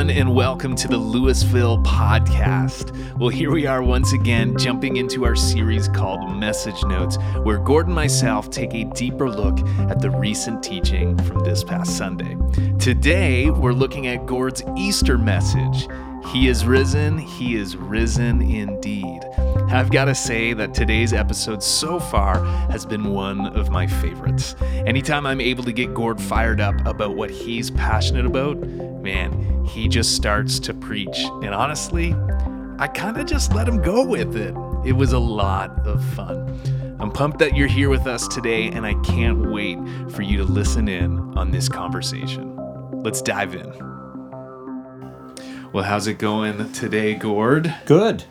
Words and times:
Everyone, 0.00 0.18
and 0.18 0.34
welcome 0.34 0.74
to 0.76 0.88
the 0.88 0.96
Louisville 0.96 1.76
podcast. 1.82 2.96
Well, 3.18 3.28
here 3.28 3.50
we 3.50 3.66
are 3.66 3.82
once 3.82 4.14
again, 4.14 4.56
jumping 4.56 4.96
into 4.96 5.26
our 5.26 5.36
series 5.36 5.88
called 5.88 6.38
Message 6.38 6.82
Notes, 6.84 7.18
where 7.42 7.58
Gordon 7.58 7.90
and 7.90 7.96
myself 7.96 8.48
take 8.48 8.72
a 8.72 8.84
deeper 8.94 9.28
look 9.28 9.58
at 9.90 10.00
the 10.00 10.08
recent 10.08 10.62
teaching 10.62 11.18
from 11.24 11.40
this 11.40 11.62
past 11.62 11.98
Sunday. 11.98 12.34
Today, 12.78 13.50
we're 13.50 13.74
looking 13.74 14.06
at 14.06 14.24
Gord's 14.24 14.62
Easter 14.74 15.18
message. 15.18 15.86
He 16.32 16.48
is 16.48 16.64
risen, 16.64 17.18
he 17.18 17.56
is 17.56 17.76
risen 17.76 18.40
indeed. 18.40 19.20
I've 19.72 19.92
got 19.92 20.06
to 20.06 20.16
say 20.16 20.52
that 20.52 20.74
today's 20.74 21.12
episode 21.12 21.62
so 21.62 22.00
far 22.00 22.44
has 22.70 22.84
been 22.84 23.14
one 23.14 23.46
of 23.56 23.70
my 23.70 23.86
favorites. 23.86 24.56
Anytime 24.84 25.26
I'm 25.26 25.40
able 25.40 25.62
to 25.62 25.70
get 25.70 25.94
Gord 25.94 26.20
fired 26.20 26.60
up 26.60 26.74
about 26.84 27.14
what 27.14 27.30
he's 27.30 27.70
passionate 27.70 28.26
about, 28.26 28.58
man, 28.58 29.64
he 29.64 29.86
just 29.86 30.16
starts 30.16 30.58
to 30.58 30.74
preach. 30.74 31.16
And 31.44 31.54
honestly, 31.54 32.16
I 32.80 32.88
kind 32.88 33.16
of 33.16 33.26
just 33.26 33.54
let 33.54 33.68
him 33.68 33.80
go 33.80 34.04
with 34.04 34.36
it. 34.36 34.56
It 34.84 34.94
was 34.94 35.12
a 35.12 35.20
lot 35.20 35.70
of 35.86 36.04
fun. 36.14 36.96
I'm 36.98 37.12
pumped 37.12 37.38
that 37.38 37.56
you're 37.56 37.68
here 37.68 37.90
with 37.90 38.08
us 38.08 38.26
today, 38.26 38.70
and 38.70 38.84
I 38.84 38.94
can't 39.04 39.52
wait 39.52 39.78
for 40.10 40.22
you 40.22 40.36
to 40.38 40.44
listen 40.44 40.88
in 40.88 41.16
on 41.38 41.52
this 41.52 41.68
conversation. 41.68 42.56
Let's 43.04 43.22
dive 43.22 43.54
in. 43.54 43.70
Well, 45.72 45.84
how's 45.84 46.08
it 46.08 46.18
going 46.18 46.72
today, 46.72 47.14
Gord? 47.14 47.72
Good. 47.86 48.24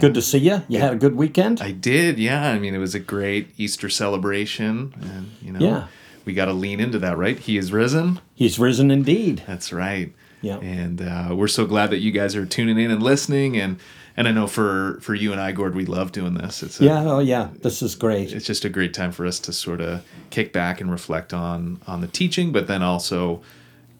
Good 0.00 0.14
to 0.14 0.22
see 0.22 0.38
you. 0.38 0.62
You 0.68 0.78
had 0.80 0.92
a 0.92 0.96
good 0.96 1.14
weekend? 1.16 1.60
I 1.60 1.70
did, 1.72 2.18
yeah. 2.18 2.50
I 2.50 2.58
mean, 2.58 2.74
it 2.74 2.78
was 2.78 2.94
a 2.94 3.00
great 3.00 3.48
Easter 3.56 3.88
celebration, 3.88 4.94
and 5.00 5.30
you 5.42 5.52
know, 5.52 5.60
Yeah. 5.60 5.86
we 6.24 6.34
got 6.34 6.46
to 6.46 6.52
lean 6.52 6.80
into 6.80 6.98
that, 6.98 7.16
right? 7.16 7.38
He 7.38 7.56
is 7.56 7.72
risen. 7.72 8.20
He's 8.34 8.58
risen 8.58 8.90
indeed. 8.90 9.42
That's 9.46 9.72
right. 9.72 10.12
Yeah. 10.42 10.58
And 10.58 11.00
uh, 11.00 11.34
we're 11.34 11.48
so 11.48 11.66
glad 11.66 11.90
that 11.90 11.98
you 11.98 12.12
guys 12.12 12.36
are 12.36 12.46
tuning 12.46 12.78
in 12.78 12.90
and 12.90 13.02
listening, 13.02 13.56
and 13.56 13.78
and 14.18 14.26
I 14.28 14.32
know 14.32 14.46
for 14.46 14.98
for 15.02 15.14
you 15.14 15.32
and 15.32 15.40
I, 15.40 15.52
Gord, 15.52 15.74
we 15.74 15.86
love 15.86 16.12
doing 16.12 16.34
this. 16.34 16.62
It's 16.62 16.80
a, 16.80 16.84
Yeah, 16.84 17.02
oh 17.04 17.18
yeah. 17.20 17.48
This 17.62 17.82
is 17.82 17.94
great. 17.94 18.32
It's 18.32 18.46
just 18.46 18.64
a 18.64 18.68
great 18.68 18.92
time 18.94 19.12
for 19.12 19.26
us 19.26 19.38
to 19.40 19.52
sort 19.52 19.80
of 19.80 20.02
kick 20.30 20.52
back 20.52 20.80
and 20.80 20.90
reflect 20.90 21.32
on 21.34 21.80
on 21.86 22.00
the 22.00 22.06
teaching, 22.06 22.52
but 22.52 22.66
then 22.66 22.82
also 22.82 23.42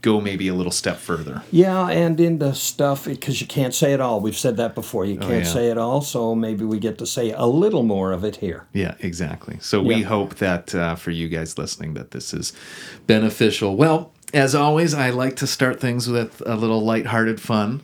go 0.06 0.20
maybe 0.20 0.46
a 0.48 0.54
little 0.54 0.72
step 0.72 0.96
further. 0.96 1.42
Yeah, 1.50 1.88
and 1.90 2.18
into 2.20 2.54
stuff 2.54 3.04
because 3.06 3.40
you 3.40 3.46
can't 3.46 3.74
say 3.74 3.92
it 3.92 4.00
all. 4.00 4.20
We've 4.20 4.36
said 4.36 4.56
that 4.58 4.74
before. 4.74 5.04
You 5.04 5.18
can't 5.18 5.30
Oh, 5.32 5.36
yeah. 5.38 5.42
say 5.58 5.70
it 5.70 5.78
all, 5.78 6.00
so 6.00 6.34
maybe 6.34 6.64
we 6.64 6.78
get 6.78 6.96
to 6.98 7.06
say 7.06 7.32
a 7.32 7.46
little 7.46 7.82
more 7.82 8.12
of 8.12 8.22
it 8.24 8.36
here. 8.36 8.66
Yeah, 8.72 8.94
exactly. 9.00 9.58
So 9.60 9.82
we 9.82 10.02
hope 10.02 10.36
that 10.36 10.74
uh, 10.74 10.94
for 10.94 11.10
you 11.10 11.28
guys 11.28 11.58
listening, 11.58 11.94
that 11.94 12.12
this 12.12 12.32
is 12.32 12.52
beneficial. 13.06 13.76
Well, 13.76 14.12
as 14.32 14.54
always, 14.54 14.94
I 14.94 15.10
like 15.10 15.36
to 15.36 15.46
start 15.46 15.80
things 15.80 16.08
with 16.08 16.42
a 16.46 16.54
little 16.56 16.80
lighthearted 16.80 17.40
fun. 17.40 17.82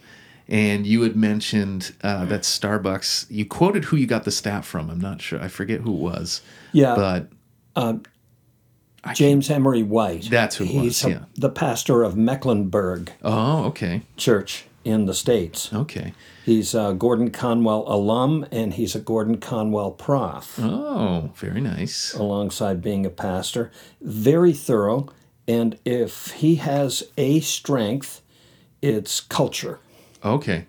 And 0.49 0.87
you 0.87 1.03
had 1.03 1.17
mentioned 1.17 1.93
uh, 2.03 2.25
that 2.27 2.43
Starbucks. 2.43 3.27
You 3.31 3.47
quoted 3.47 3.85
who 3.85 3.97
you 3.97 4.07
got 4.07 4.25
the 4.25 4.31
stat 4.31 4.65
from. 4.65 4.91
I'm 4.91 5.01
not 5.01 5.23
sure. 5.23 5.41
I 5.41 5.49
forget 5.49 5.81
who 5.81 5.93
it 5.95 6.01
was. 6.01 6.43
Yeah. 6.73 6.95
But 6.97 7.29
James 9.15 9.51
Emery 9.51 9.83
White. 9.83 10.29
That's 10.31 10.57
who 10.57 10.65
it 10.65 10.75
was, 10.75 10.83
He's 10.83 11.05
a- 11.05 11.11
yeah. 11.11 11.19
the 11.35 11.51
pastor 11.51 12.03
of 12.05 12.17
Mecklenburg 12.17 13.13
oh, 13.23 13.65
okay, 13.67 14.03
Church 14.17 14.65
in 14.85 15.07
the 15.07 15.15
States. 15.15 15.73
okay. 15.73 16.13
He's 16.45 16.75
a 16.75 16.95
Gordon 16.99 17.31
Conwell 17.31 17.85
alum 17.87 18.47
and 18.51 18.75
he's 18.75 18.97
a 18.97 19.01
Gordon 19.01 19.39
Conwell 19.39 19.93
prof. 19.93 20.59
Oh, 20.61 21.31
very 21.37 21.61
nice. 21.61 22.15
alongside 22.15 22.83
being 22.83 23.07
a 23.07 23.11
pastor. 23.11 23.71
Very 24.01 24.53
thorough. 24.53 25.09
And 25.47 25.79
if 25.85 26.33
he 26.33 26.57
has 26.57 27.05
a 27.17 27.39
strength, 27.41 28.23
it's 28.81 29.21
culture. 29.21 29.79
Okay, 30.25 30.67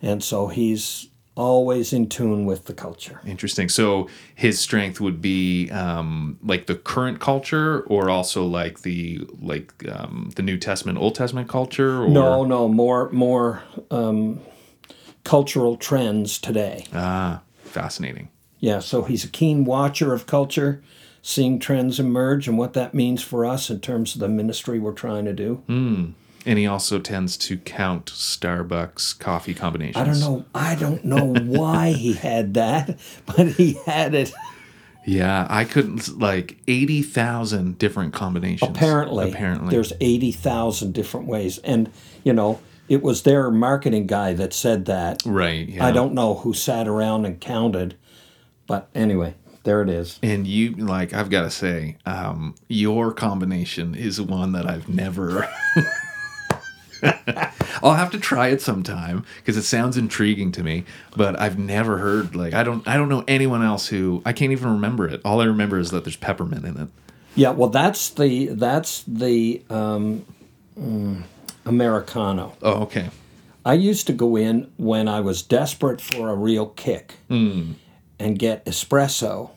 And 0.00 0.22
so 0.24 0.48
he's 0.48 1.08
always 1.38 1.92
in 1.92 2.08
tune 2.08 2.44
with 2.44 2.64
the 2.64 2.74
culture. 2.74 3.20
interesting. 3.24 3.68
So 3.68 4.08
his 4.34 4.58
strength 4.58 5.00
would 5.00 5.22
be 5.22 5.70
um, 5.70 6.38
like 6.42 6.66
the 6.66 6.74
current 6.74 7.20
culture, 7.20 7.82
or 7.82 8.10
also 8.10 8.44
like 8.44 8.82
the 8.82 9.20
like 9.40 9.72
um, 9.88 10.32
the 10.34 10.42
New 10.42 10.58
Testament, 10.58 10.98
Old 10.98 11.14
Testament 11.14 11.48
culture. 11.48 12.02
Or? 12.02 12.08
No, 12.08 12.44
no, 12.44 12.68
more 12.68 13.08
more 13.10 13.62
um, 13.90 14.40
cultural 15.24 15.76
trends 15.76 16.38
today. 16.38 16.86
Ah, 16.92 17.42
fascinating. 17.62 18.28
Yeah, 18.58 18.80
so 18.80 19.02
he's 19.02 19.24
a 19.24 19.28
keen 19.28 19.64
watcher 19.64 20.12
of 20.12 20.26
culture, 20.26 20.82
seeing 21.22 21.60
trends 21.60 22.00
emerge 22.00 22.48
and 22.48 22.58
what 22.58 22.72
that 22.72 22.92
means 22.92 23.22
for 23.22 23.44
us 23.44 23.70
in 23.70 23.78
terms 23.80 24.14
of 24.14 24.20
the 24.20 24.28
ministry 24.28 24.80
we're 24.80 24.92
trying 24.92 25.24
to 25.26 25.32
do. 25.32 25.62
And 26.46 26.58
he 26.58 26.66
also 26.66 26.98
tends 26.98 27.36
to 27.38 27.58
count 27.58 28.06
Starbucks 28.06 29.18
coffee 29.18 29.54
combinations. 29.54 29.96
I 29.96 30.04
don't 30.04 30.20
know. 30.20 30.44
I 30.54 30.74
don't 30.76 31.04
know 31.04 31.34
why 31.34 31.90
he 31.92 32.14
had 32.14 32.54
that, 32.54 32.98
but 33.26 33.48
he 33.48 33.74
had 33.86 34.14
it. 34.14 34.32
Yeah, 35.04 35.46
I 35.48 35.64
couldn't 35.64 36.18
like 36.18 36.58
eighty 36.68 37.02
thousand 37.02 37.78
different 37.78 38.12
combinations. 38.12 38.70
Apparently, 38.70 39.30
apparently, 39.30 39.70
there's 39.70 39.92
80,000 40.00 40.92
different 40.92 41.26
ways. 41.26 41.58
And, 41.58 41.90
you 42.24 42.32
know, 42.34 42.60
it 42.90 43.02
was 43.02 43.22
their 43.22 43.50
marketing 43.50 44.06
guy 44.06 44.34
that 44.34 44.52
said 44.52 44.84
that. 44.86 45.22
right. 45.24 45.66
Yeah. 45.68 45.86
I 45.86 45.92
don't 45.92 46.12
know 46.12 46.34
who 46.34 46.52
sat 46.52 46.86
around 46.86 47.24
and 47.24 47.40
counted, 47.40 47.96
but 48.66 48.90
anyway, 48.94 49.34
there 49.64 49.80
it 49.80 49.88
is. 49.88 50.18
And 50.22 50.46
you 50.46 50.74
like, 50.76 51.14
I've 51.14 51.30
got 51.30 51.42
to 51.42 51.50
say, 51.50 51.96
um, 52.04 52.54
your 52.68 53.12
combination 53.12 53.94
is 53.94 54.20
one 54.20 54.52
that 54.52 54.68
I've 54.68 54.88
never. 54.90 55.48
I'll 57.82 57.94
have 57.94 58.10
to 58.12 58.18
try 58.18 58.48
it 58.48 58.60
sometime 58.60 59.24
because 59.38 59.56
it 59.56 59.62
sounds 59.62 59.96
intriguing 59.96 60.52
to 60.52 60.62
me. 60.62 60.84
But 61.16 61.38
I've 61.40 61.58
never 61.58 61.98
heard 61.98 62.34
like 62.34 62.54
I 62.54 62.62
don't 62.62 62.86
I 62.88 62.96
don't 62.96 63.08
know 63.08 63.24
anyone 63.28 63.62
else 63.62 63.88
who 63.88 64.22
I 64.24 64.32
can't 64.32 64.52
even 64.52 64.70
remember 64.72 65.06
it. 65.08 65.20
All 65.24 65.40
I 65.40 65.44
remember 65.44 65.78
is 65.78 65.90
that 65.90 66.04
there's 66.04 66.16
peppermint 66.16 66.64
in 66.64 66.76
it. 66.80 66.88
Yeah, 67.34 67.50
well, 67.50 67.68
that's 67.68 68.10
the 68.10 68.46
that's 68.46 69.04
the 69.06 69.62
um, 69.70 70.24
mm, 70.78 71.22
Americano. 71.64 72.56
Oh, 72.62 72.82
okay. 72.82 73.10
I 73.64 73.74
used 73.74 74.06
to 74.06 74.12
go 74.12 74.36
in 74.36 74.70
when 74.76 75.08
I 75.08 75.20
was 75.20 75.42
desperate 75.42 76.00
for 76.00 76.30
a 76.30 76.34
real 76.34 76.66
kick 76.66 77.14
Hmm. 77.28 77.72
and 78.18 78.38
get 78.38 78.64
espresso 78.64 79.50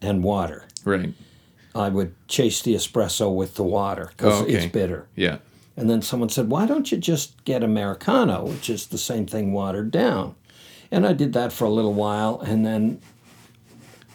and 0.00 0.22
water. 0.24 0.64
Right. 0.84 1.14
I 1.74 1.88
would 1.88 2.14
chase 2.28 2.60
the 2.62 2.74
espresso 2.74 3.32
with 3.34 3.54
the 3.54 3.62
water 3.62 4.10
because 4.16 4.40
Oh, 4.40 4.44
okay. 4.44 4.54
it's 4.54 4.66
bitter. 4.72 5.06
Yeah. 5.14 5.38
And 5.76 5.88
then 5.88 6.02
someone 6.02 6.28
said, 6.28 6.48
Why 6.50 6.66
don't 6.66 6.90
you 6.92 6.98
just 6.98 7.42
get 7.44 7.62
Americano, 7.62 8.44
which 8.44 8.68
is 8.68 8.86
the 8.86 8.98
same 8.98 9.26
thing 9.26 9.52
watered 9.52 9.90
down? 9.90 10.34
And 10.90 11.06
I 11.06 11.12
did 11.14 11.32
that 11.32 11.52
for 11.52 11.64
a 11.64 11.70
little 11.70 11.94
while. 11.94 12.40
And 12.40 12.64
then, 12.66 13.00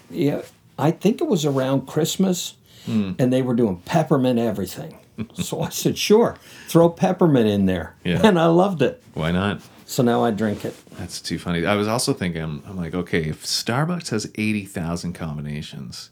yeah, 0.10 0.42
I 0.78 0.92
think 0.92 1.22
it 1.22 1.28
was 1.28 1.46
around 1.46 1.88
Christmas, 1.88 2.54
Hmm. 2.86 3.14
and 3.20 3.34
they 3.34 3.42
were 3.42 3.56
doing 3.56 3.78
peppermint 3.86 4.40
everything. 4.40 4.98
so 5.34 5.62
I 5.62 5.70
said, 5.70 5.98
Sure, 5.98 6.38
throw 6.68 6.90
peppermint 6.90 7.48
in 7.48 7.66
there. 7.66 7.96
Yeah. 8.04 8.22
And 8.24 8.40
I 8.40 8.46
loved 8.46 8.82
it. 8.82 9.02
Why 9.14 9.32
not? 9.32 9.62
So 9.88 10.04
now 10.04 10.24
I 10.24 10.32
drink 10.32 10.64
it. 10.66 10.76
That's 11.00 11.20
too 11.22 11.40
funny. 11.40 11.66
I 11.66 11.76
was 11.76 11.88
also 11.88 12.14
thinking, 12.14 12.42
I'm, 12.44 12.62
I'm 12.68 12.76
like, 12.78 12.94
okay, 12.94 13.24
if 13.30 13.46
Starbucks 13.46 14.10
has 14.10 14.30
80,000 14.36 15.14
combinations, 15.14 16.10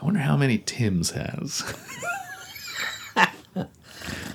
I 0.00 0.04
wonder 0.04 0.20
how 0.20 0.36
many 0.36 0.58
Tim's 0.58 1.10
has. 1.10 1.62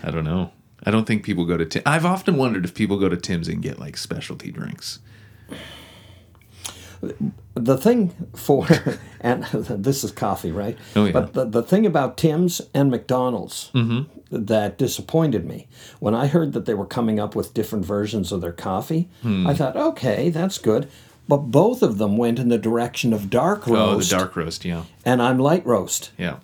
I 0.04 0.12
don't 0.12 0.24
know. 0.26 0.52
I 0.84 0.92
don't 0.92 1.06
think 1.06 1.24
people 1.24 1.46
go 1.46 1.58
to 1.58 1.66
Tim. 1.66 1.84
I've 1.86 2.06
often 2.06 2.38
wondered 2.38 2.64
if 2.66 2.74
people 2.74 2.98
go 2.98 3.10
to 3.10 3.18
Tim's 3.18 3.48
and 3.50 3.62
get 3.62 3.80
like 3.80 3.98
specialty 3.98 4.52
drinks. 4.52 5.00
The 7.56 7.78
thing 7.78 8.14
for, 8.36 8.68
and 9.22 9.44
this 9.54 10.04
is 10.04 10.12
coffee, 10.12 10.52
right? 10.52 10.78
Oh, 10.96 11.06
yeah. 11.06 11.12
But 11.12 11.34
the, 11.34 11.46
the 11.46 11.64
thing 11.64 11.86
about 11.86 12.18
Tim's 12.18 12.62
and 12.74 12.92
McDonald's 12.92 13.72
that 14.32 14.78
disappointed 14.78 15.46
me, 15.46 15.68
when 16.00 16.14
I 16.14 16.28
heard 16.28 16.54
that 16.54 16.66
they 16.66 16.74
were 16.74 16.86
coming 16.86 17.20
up 17.20 17.36
with 17.36 17.54
different 17.54 17.86
versions 17.86 18.32
of 18.32 18.42
their 18.42 18.52
coffee, 18.52 19.10
Hmm. 19.22 19.48
I 19.48 19.54
thought, 19.54 19.76
okay, 19.76 20.30
that's 20.30 20.58
good. 20.58 20.90
But 21.28 21.38
both 21.52 21.82
of 21.84 22.00
them 22.00 22.18
went 22.18 22.40
in 22.40 22.50
the 22.50 22.58
direction 22.58 23.14
of 23.14 23.30
dark 23.30 23.68
roast. 23.68 24.12
Oh, 24.12 24.18
the 24.18 24.22
dark 24.24 24.36
roast, 24.36 24.66
yeah. 24.66 24.84
and 25.06 25.22
I'm 25.22 25.38
light 25.38 25.66
roast. 25.66 26.12
Yeah. 26.18 26.38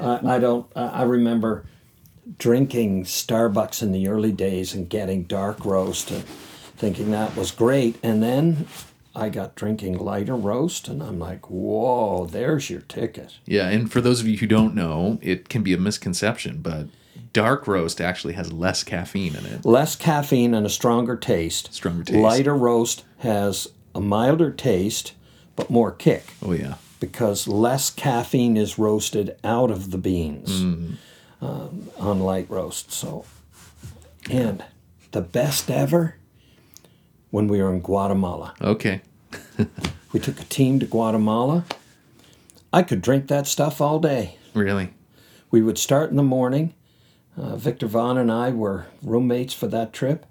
I, 0.00 0.36
I 0.36 0.38
don't. 0.38 0.66
I 0.74 0.86
I 0.86 1.02
remember 1.02 1.64
drinking 2.38 3.04
Starbucks 3.04 3.82
in 3.82 3.92
the 3.92 4.08
early 4.08 4.32
days 4.32 4.74
and 4.74 4.88
getting 4.88 5.24
dark 5.24 5.64
roast 5.64 6.10
and 6.10 6.24
thinking 6.24 7.10
that 7.10 7.36
was 7.36 7.50
great, 7.50 7.96
and 8.02 8.22
then 8.22 8.66
I 9.14 9.28
got 9.28 9.54
drinking 9.54 9.98
lighter 9.98 10.34
roast, 10.34 10.88
and 10.88 11.02
I'm 11.02 11.18
like, 11.18 11.50
whoa, 11.50 12.26
there's 12.26 12.70
your 12.70 12.80
ticket. 12.82 13.34
Yeah, 13.44 13.68
and 13.68 13.90
for 13.92 14.00
those 14.00 14.20
of 14.20 14.26
you 14.26 14.38
who 14.38 14.46
don't 14.46 14.74
know, 14.74 15.18
it 15.22 15.48
can 15.48 15.62
be 15.62 15.72
a 15.74 15.78
misconception, 15.78 16.58
but 16.62 16.86
dark 17.32 17.66
roast 17.66 18.00
actually 18.00 18.32
has 18.34 18.52
less 18.52 18.82
caffeine 18.82 19.36
in 19.36 19.44
it. 19.46 19.64
Less 19.64 19.96
caffeine 19.96 20.54
and 20.54 20.66
a 20.66 20.70
stronger 20.70 21.16
taste. 21.16 21.72
Stronger 21.74 22.04
taste. 22.04 22.18
Lighter 22.18 22.56
roast 22.56 23.04
has 23.18 23.68
a 23.94 24.00
milder 24.00 24.50
taste, 24.50 25.12
but 25.56 25.68
more 25.70 25.92
kick 25.92 26.32
Oh 26.42 26.52
yeah. 26.52 26.74
because 26.98 27.46
less 27.46 27.90
caffeine 27.90 28.56
is 28.56 28.78
roasted 28.78 29.36
out 29.44 29.70
of 29.70 29.90
the 29.90 29.98
beans 29.98 30.62
mm-hmm. 30.62 30.94
Um, 31.42 31.90
on 31.98 32.20
light 32.20 32.48
roast. 32.48 32.90
So 32.90 33.26
And 34.30 34.64
the 35.10 35.20
best 35.20 35.70
ever 35.70 36.16
when 37.30 37.48
we 37.48 37.60
were 37.60 37.72
in 37.72 37.80
Guatemala. 37.80 38.54
Okay. 38.62 39.02
We 40.12 40.20
took 40.20 40.38
a 40.40 40.44
team 40.44 40.78
to 40.80 40.86
Guatemala. 40.86 41.64
I 42.70 42.82
could 42.82 43.00
drink 43.00 43.28
that 43.28 43.46
stuff 43.46 43.80
all 43.80 43.98
day. 43.98 44.36
Really? 44.52 44.92
We 45.50 45.62
would 45.62 45.78
start 45.78 46.10
in 46.10 46.16
the 46.16 46.22
morning. 46.22 46.74
Uh, 47.34 47.56
Victor 47.56 47.86
Vaughn 47.86 48.18
and 48.18 48.30
I 48.30 48.50
were 48.50 48.86
roommates 49.02 49.54
for 49.54 49.66
that 49.68 49.94
trip, 49.94 50.26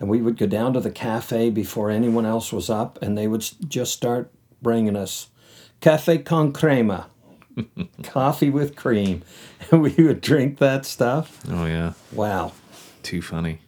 and 0.00 0.08
we 0.08 0.22
would 0.22 0.38
go 0.38 0.46
down 0.46 0.72
to 0.72 0.80
the 0.80 0.90
cafe 0.90 1.50
before 1.50 1.90
anyone 1.90 2.24
else 2.24 2.50
was 2.50 2.70
up, 2.70 2.98
and 3.02 3.16
they 3.16 3.28
would 3.28 3.46
just 3.68 3.92
start 3.92 4.32
bringing 4.62 4.96
us 4.96 5.28
cafe 5.82 6.16
con 6.18 6.50
crema, 6.52 7.08
coffee 8.02 8.50
with 8.50 8.76
cream, 8.76 9.22
and 9.70 9.82
we 9.82 9.92
would 9.94 10.20
drink 10.20 10.58
that 10.58 10.86
stuff. 10.86 11.40
Oh 11.48 11.66
yeah. 11.66 11.92
Wow. 12.12 12.52
Too 13.02 13.22
funny. 13.22 13.60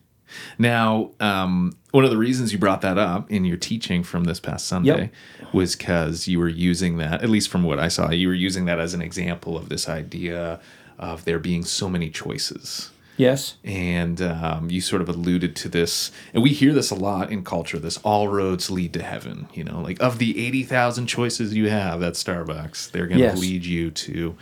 Now, 0.59 1.13
um, 1.21 1.77
one 1.93 2.05
of 2.05 2.11
the 2.11 2.19
reasons 2.19 2.53
you 2.53 2.59
brought 2.59 2.83
that 2.83 2.99
up 2.99 3.31
in 3.31 3.45
your 3.45 3.57
teaching 3.57 4.03
from 4.03 4.25
this 4.25 4.41
past 4.41 4.67
Sunday 4.67 5.11
was 5.53 5.75
because 5.75 6.29
you 6.29 6.39
were 6.39 6.49
using 6.49 6.99
that, 6.99 7.23
at 7.23 7.31
least 7.31 7.49
from 7.49 7.63
what 7.63 7.79
I 7.79 7.89
saw, 7.89 8.11
you 8.11 8.29
were 8.29 8.35
using 8.35 8.67
that 8.67 8.79
as 8.79 8.93
an 8.93 9.01
example 9.01 9.57
of 9.57 9.71
this 9.71 9.89
idea 9.89 10.61
of 10.99 11.25
there 11.25 11.39
being 11.39 11.65
so 11.65 11.89
many 11.89 12.11
choices. 12.11 12.91
Yes. 13.19 13.57
And 13.65 14.23
um, 14.23 14.71
you 14.71 14.81
sort 14.81 15.03
of 15.03 15.09
alluded 15.09 15.55
to 15.57 15.69
this, 15.69 16.11
and 16.33 16.43
we 16.43 16.51
hear 16.51 16.73
this 16.73 16.91
a 16.91 16.95
lot 16.95 17.31
in 17.31 17.45
culture 17.45 17.79
this 17.79 17.99
all 17.99 18.29
roads 18.29 18.71
lead 18.71 18.93
to 18.95 19.03
heaven. 19.03 19.49
You 19.53 19.65
know, 19.65 19.81
like 19.81 20.01
of 20.01 20.19
the 20.19 20.47
80,000 20.47 21.07
choices 21.07 21.53
you 21.55 21.69
have 21.69 22.03
at 22.03 22.15
Starbucks, 22.15 22.91
they're 22.93 23.07
going 23.07 23.19
to 23.19 23.25
Yes. 23.25 23.39
lead 23.41 23.67
you 23.67 23.91
to, 23.91 24.37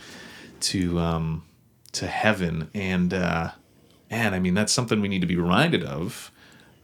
to, 0.61 0.99
um, 0.99 1.43
to 1.93 2.07
heaven. 2.07 2.69
And, 2.73 3.13
uh, 3.13 3.51
man, 4.11 4.33
I 4.33 4.39
mean, 4.39 4.53
that's 4.53 4.71
something 4.71 5.01
we 5.01 5.07
need 5.07 5.21
to 5.21 5.27
be 5.27 5.35
reminded 5.37 5.83
of 5.83 6.31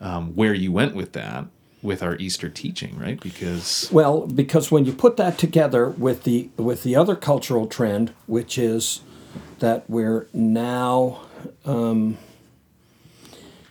um, 0.02 0.36
where 0.36 0.54
you 0.54 0.72
went 0.72 0.96
with 0.96 1.14
that 1.14 1.46
with 1.84 2.02
our 2.02 2.16
Easter 2.16 2.50
teaching, 2.50 2.98
right? 2.98 3.20
Because, 3.20 3.90
Well, 3.92 4.26
because 4.26 4.72
when 4.72 4.86
you 4.86 4.94
put 4.94 5.18
that 5.18 5.38
together 5.38 5.90
with 5.90 6.24
the 6.24 6.50
with 6.58 6.84
the 6.84 6.96
other 6.96 7.16
cultural 7.16 7.68
trend, 7.68 8.14
which 8.26 8.58
is 8.58 9.02
that 9.60 9.90
we're 9.90 10.28
now 10.34 11.22
um, 11.66 12.18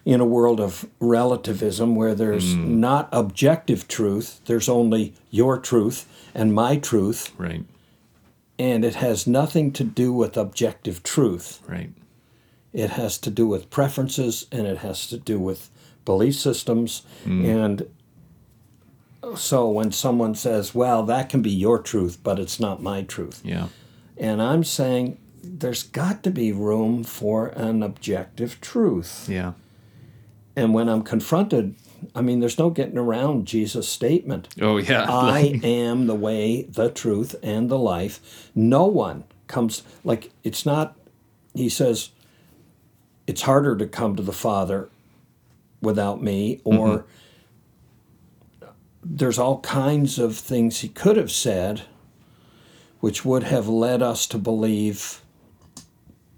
in 0.04 0.20
a 0.20 0.24
world 0.24 0.60
of 0.60 0.84
relativism 1.00 1.94
where 1.94 2.14
there's 2.14 2.54
not 2.54 3.08
objective 3.12 3.86
truth, 3.88 4.40
there's 4.46 4.69
only 4.69 5.14
your 5.30 5.58
truth 5.58 6.06
and 6.34 6.52
my 6.54 6.76
truth, 6.76 7.30
right, 7.38 7.64
and 8.58 8.84
it 8.84 8.96
has 8.96 9.26
nothing 9.26 9.70
to 9.72 9.84
do 9.84 10.12
with 10.12 10.36
objective 10.36 11.02
truth. 11.02 11.60
right, 11.69 11.92
It 12.72 12.90
has 12.90 13.19
to 13.19 13.30
do 13.30 13.46
with 13.46 13.70
preferences 13.70 14.46
and 14.50 14.66
it 14.66 14.78
has 14.78 15.06
to 15.08 15.19
do 15.19 15.38
with 15.38 15.70
belief 16.04 16.34
systems. 16.34 17.02
And 17.24 17.86
so 19.36 19.69
when 19.69 19.92
someone 19.92 20.34
says, 20.34 20.74
well, 20.74 21.04
that 21.04 21.28
can 21.28 21.42
be 21.42 21.50
your 21.50 21.78
truth, 21.78 22.19
but 22.24 22.38
it's 22.40 22.58
not 22.58 22.82
my 22.82 23.02
truth. 23.02 23.40
yeah, 23.44 23.69
And 24.16 24.42
I'm 24.42 24.64
saying 24.64 25.16
there's 25.43 25.83
got 25.83 26.23
to 26.23 26.31
be 26.31 26.53
room 26.53 27.05
for 27.05 27.49
an 27.49 27.83
objective 27.83 28.61
truth. 28.61 29.29
yeah, 29.29 29.53
And 30.56 30.73
when 30.73 30.89
I'm 30.89 31.03
confronted, 31.03 31.75
I 32.15 32.21
mean, 32.21 32.41
there's 32.41 32.59
no 32.59 32.71
getting 32.71 32.99
around 32.99 33.47
Jesus' 33.47 33.89
statement. 33.89 34.49
oh 34.61 34.77
yeah, 34.79 35.06
I 35.09 35.61
am 35.62 36.06
the 36.06 36.15
way, 36.15 36.62
the 36.62 36.91
truth, 36.91 37.35
and 37.43 37.69
the 37.69 37.79
life. 37.79 38.50
No 38.55 38.87
one 38.87 39.25
comes, 39.47 39.83
like, 40.05 40.31
it's 40.44 40.65
not, 40.65 40.97
he 41.55 41.69
says, 41.69 42.11
it's 43.27 43.43
harder 43.43 43.77
to 43.77 43.87
come 43.87 44.17
to 44.17 44.23
the 44.23 44.33
Father 44.33 44.89
without 45.81 46.23
me, 46.23 46.61
or 46.65 47.05
mm-hmm. 48.61 48.67
there's 49.05 49.39
all 49.39 49.61
kinds 49.61 50.19
of 50.19 50.37
things 50.37 50.81
he 50.81 50.89
could 50.89 51.17
have 51.17 51.31
said 51.31 51.83
which 53.03 53.25
would 53.25 53.43
have 53.43 53.67
led 53.67 54.00
us 54.00 54.29
to 54.29 54.39
believe 54.39 55.23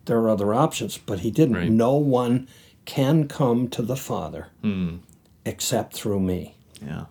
there 0.06 0.18
are 0.18 0.28
other 0.30 0.52
options, 0.54 0.98
but 0.98 1.20
he 1.20 1.30
didn't. 1.30 1.56
Right. 1.56 1.70
No 1.70 1.94
one 1.94 2.48
can 2.84 3.26
come 3.28 3.68
to 3.68 3.82
the 3.82 3.96
Father 3.96 4.48
except 5.46 5.94
through 5.94 6.20
me. 6.20 6.54
yeah, 6.84 7.04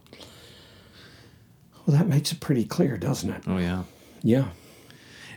Well, 1.86 1.98
that 1.98 2.08
makes 2.08 2.32
it 2.32 2.40
pretty 2.40 2.66
clear, 2.66 2.98
doesn't 2.98 3.30
it? 3.30 3.44
oh 3.48 3.58
yeah. 3.58 3.84
Yeah. 4.22 4.46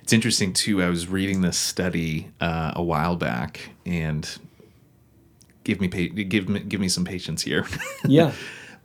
It's 0.02 0.12
interesting 0.12 0.52
too. 0.52 0.82
I 0.82 0.88
was 0.88 1.08
reading 1.08 1.40
this 1.40 1.58
study 1.58 2.30
uh, 2.40 2.72
a 2.76 2.82
while 2.82 3.16
back, 3.16 3.70
and 3.84 4.28
give 5.64 5.80
me 5.80 5.88
pa- 5.88 6.14
give 6.28 6.48
me 6.48 6.60
give 6.60 6.80
me 6.80 6.88
some 6.88 7.04
patience 7.04 7.42
here. 7.42 7.66
Yeah. 8.06 8.30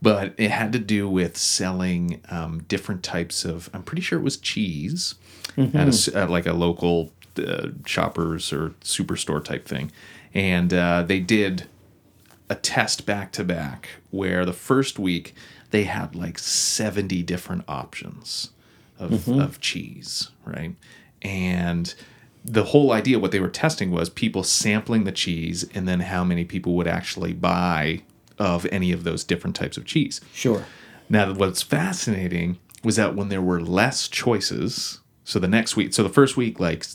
but 0.02 0.34
it 0.38 0.50
had 0.50 0.74
to 0.74 0.80
do 0.80 1.08
with 1.08 1.38
selling 1.38 2.22
um, 2.30 2.64
different 2.68 3.04
types 3.04 3.46
of. 3.46 3.70
I'm 3.72 3.84
pretty 3.84 4.02
sure 4.02 4.18
it 4.18 4.24
was 4.24 4.38
cheese 4.38 5.14
at, 5.58 5.76
a 5.76 5.80
s 5.90 6.08
at 6.08 6.32
like 6.32 6.48
a 6.48 6.54
local 6.54 7.12
uh, 7.38 7.70
shoppers 7.86 8.52
or 8.52 8.70
superstore 8.82 9.44
type 9.44 9.68
thing, 9.68 9.92
and 10.34 10.74
uh, 10.74 11.04
they 11.04 11.20
did 11.20 11.68
a 12.50 12.56
test 12.56 13.06
back 13.06 13.32
to 13.32 13.44
back 13.44 13.90
where 14.10 14.46
the 14.46 14.54
first 14.54 15.00
week 15.00 15.34
they 15.72 15.84
had 15.84 16.16
like 16.16 16.38
70 16.38 17.24
different 17.24 17.64
options 17.68 18.52
of, 19.00 19.28
of 19.30 19.60
cheese, 19.62 20.30
right? 20.46 20.76
And 21.22 21.94
the 22.44 22.66
whole 22.66 22.92
idea, 22.92 23.20
what 23.20 23.32
they 23.32 23.40
were 23.40 23.50
testing 23.50 23.92
was 23.92 24.10
people 24.10 24.44
sampling 24.44 25.04
the 25.04 25.12
cheese 25.12 25.66
and 25.74 25.88
then 25.88 26.02
how 26.02 26.24
many 26.24 26.44
people 26.44 26.76
would 26.76 26.88
actually 26.88 27.34
buy 27.34 28.02
of 28.40 28.66
any 28.72 28.92
of 28.92 29.04
those 29.04 29.24
different 29.24 29.56
types 29.56 29.78
of 29.78 29.86
cheese. 29.86 30.22
Sure. 30.34 30.66
Now, 31.10 31.34
what's 31.34 31.62
fascinating 31.62 32.58
was 32.84 32.96
that 32.96 33.16
when 33.16 33.30
there 33.30 33.42
were 33.42 33.62
less 33.62 34.08
choices, 34.08 35.01
so 35.32 35.40
the 35.40 35.48
next 35.48 35.78
week, 35.78 35.94
so 35.94 36.04
the 36.04 36.10
first 36.10 36.36
week, 36.36 36.60
like 36.60 36.86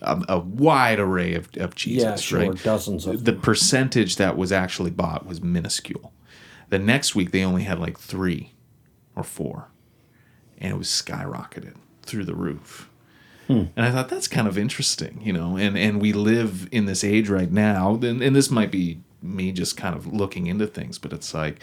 a, 0.00 0.20
a 0.28 0.38
wide 0.40 0.98
array 0.98 1.34
of, 1.34 1.48
of 1.58 1.76
cheeses, 1.76 2.02
Yeah, 2.02 2.16
sure. 2.16 2.40
right? 2.40 2.60
Dozens 2.64 3.06
of 3.06 3.24
the 3.24 3.32
percentage 3.32 4.16
that 4.16 4.36
was 4.36 4.50
actually 4.50 4.90
bought 4.90 5.24
was 5.26 5.40
minuscule. 5.40 6.12
The 6.70 6.80
next 6.80 7.14
week 7.14 7.30
they 7.30 7.44
only 7.44 7.62
had 7.62 7.78
like 7.78 8.00
three 8.00 8.54
or 9.14 9.22
four, 9.22 9.68
and 10.58 10.72
it 10.72 10.76
was 10.76 10.88
skyrocketed 10.88 11.76
through 12.02 12.24
the 12.24 12.34
roof. 12.34 12.90
Hmm. 13.46 13.66
And 13.76 13.86
I 13.86 13.92
thought 13.92 14.08
that's 14.08 14.26
kind 14.26 14.48
of 14.48 14.58
interesting, 14.58 15.20
you 15.22 15.32
know. 15.32 15.56
And 15.56 15.78
and 15.78 16.00
we 16.00 16.12
live 16.12 16.68
in 16.72 16.86
this 16.86 17.04
age 17.04 17.28
right 17.28 17.52
now, 17.52 17.94
and, 17.94 18.20
and 18.20 18.34
this 18.34 18.50
might 18.50 18.72
be 18.72 18.98
me 19.22 19.52
just 19.52 19.76
kind 19.76 19.94
of 19.94 20.12
looking 20.12 20.48
into 20.48 20.66
things, 20.66 20.98
but 20.98 21.12
it's 21.12 21.32
like 21.32 21.62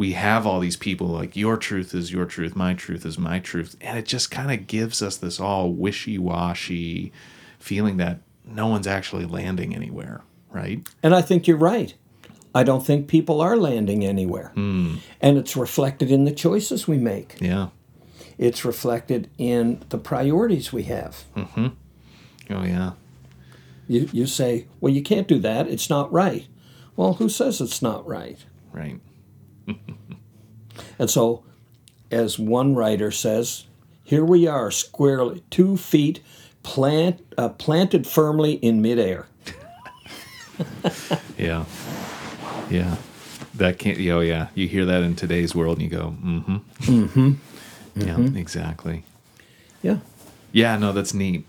we 0.00 0.12
have 0.12 0.46
all 0.46 0.60
these 0.60 0.78
people 0.78 1.08
like 1.08 1.36
your 1.36 1.58
truth 1.58 1.94
is 1.94 2.10
your 2.10 2.24
truth, 2.24 2.56
my 2.56 2.72
truth 2.72 3.04
is 3.04 3.18
my 3.18 3.38
truth, 3.38 3.76
and 3.82 3.98
it 3.98 4.06
just 4.06 4.30
kind 4.30 4.50
of 4.50 4.66
gives 4.66 5.02
us 5.02 5.18
this 5.18 5.38
all 5.38 5.74
wishy 5.74 6.16
washy 6.16 7.12
feeling 7.58 7.98
that 7.98 8.20
no 8.42 8.66
one's 8.66 8.86
actually 8.86 9.26
landing 9.26 9.74
anywhere, 9.74 10.22
right? 10.48 10.88
And 11.02 11.14
I 11.14 11.20
think 11.20 11.46
you're 11.46 11.58
right. 11.58 11.92
I 12.54 12.62
don't 12.62 12.80
think 12.80 13.08
people 13.08 13.42
are 13.42 13.58
landing 13.58 14.02
anywhere. 14.02 14.52
Hmm. 14.54 14.94
And 15.20 15.36
it's 15.36 15.54
reflected 15.54 16.10
in 16.10 16.24
the 16.24 16.32
choices 16.32 16.88
we 16.88 16.96
make. 16.96 17.36
Yeah. 17.38 17.68
It's 18.38 18.64
reflected 18.64 19.28
in 19.36 19.82
the 19.90 19.98
priorities 19.98 20.72
we 20.72 20.84
have. 20.84 21.24
Mm-hmm. 21.36 21.66
Oh 22.48 22.64
yeah. 22.64 22.92
You, 23.86 24.08
you 24.14 24.24
say, 24.24 24.66
well, 24.80 24.94
you 24.94 25.02
can't 25.02 25.28
do 25.28 25.38
that. 25.40 25.68
It's 25.68 25.90
not 25.90 26.10
right. 26.10 26.46
Well, 26.96 27.14
who 27.14 27.28
says 27.28 27.60
it's 27.60 27.82
not 27.82 28.06
right? 28.06 28.38
Right. 28.72 28.98
And 30.98 31.10
so, 31.10 31.44
as 32.10 32.38
one 32.38 32.74
writer 32.74 33.10
says, 33.10 33.66
here 34.04 34.24
we 34.24 34.46
are, 34.46 34.70
squarely, 34.70 35.42
two 35.50 35.76
feet 35.76 36.20
plant, 36.62 37.20
uh, 37.38 37.48
planted 37.50 38.06
firmly 38.06 38.54
in 38.54 38.82
midair. 38.82 39.26
Yeah. 41.38 41.64
Yeah. 42.68 42.96
That 43.54 43.78
can't. 43.78 43.98
Oh 43.98 44.20
yeah. 44.20 44.48
You 44.54 44.68
hear 44.68 44.84
that 44.84 45.02
in 45.02 45.16
today's 45.16 45.54
world, 45.54 45.78
and 45.78 45.90
you 45.90 45.96
go, 45.96 46.14
mm-hmm. 46.22 46.56
Mm-hmm. 46.80 47.32
Yeah. 47.96 48.38
Exactly. 48.38 49.04
Yeah. 49.82 49.98
Yeah. 50.52 50.76
No, 50.76 50.92
that's 50.92 51.14
neat. 51.14 51.48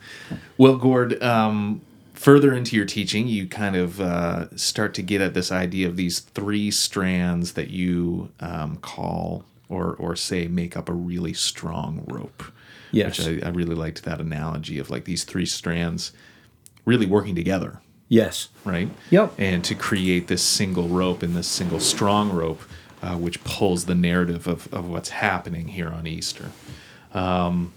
Well, 0.58 0.78
Gord. 0.78 1.22
Um, 1.22 1.82
further 2.22 2.54
into 2.54 2.76
your 2.76 2.86
teaching, 2.86 3.28
you 3.28 3.48
kind 3.48 3.76
of 3.76 4.00
uh, 4.00 4.56
start 4.56 4.94
to 4.94 5.02
get 5.02 5.22
at 5.22 5.34
this 5.34 5.52
idea 5.52 5.88
of 5.88 5.98
these 5.98 6.20
three 6.20 6.70
strands 6.70 7.54
that 7.54 7.72
you 7.72 8.32
um, 8.40 8.78
call 8.78 9.44
or 9.70 9.96
or 9.96 10.16
say 10.16 10.48
make 10.48 10.78
up 10.78 10.88
a 10.88 10.94
really 10.94 11.34
strong 11.34 12.04
rope. 12.08 12.44
Yes. 12.92 13.18
Which 13.18 13.44
I, 13.44 13.48
I 13.48 13.50
really 13.50 13.74
liked 13.74 14.04
that 14.04 14.22
analogy 14.22 14.78
of 14.78 14.90
like 14.90 15.06
these 15.06 15.24
three 15.24 15.46
strands 15.46 16.12
really 16.86 17.06
working 17.06 17.36
together. 17.36 17.82
Yes. 18.08 18.50
right? 18.66 18.90
Yep. 19.10 19.34
And 19.38 19.64
to 19.64 19.74
create 19.74 20.28
this 20.28 20.44
single 20.44 20.90
rope 20.90 21.24
and 21.24 21.34
this 21.34 21.48
single 21.48 21.80
strong 21.80 22.30
rope, 22.30 22.62
uh, 23.02 23.16
which 23.16 23.42
pulls 23.46 23.86
the 23.86 23.96
narrative 23.96 24.48
of, 24.48 24.72
of 24.74 24.90
what's 24.90 25.10
happening 25.10 25.70
here 25.70 25.88
on 25.88 26.06
Easter. 26.06 26.52
Um, 27.14 27.72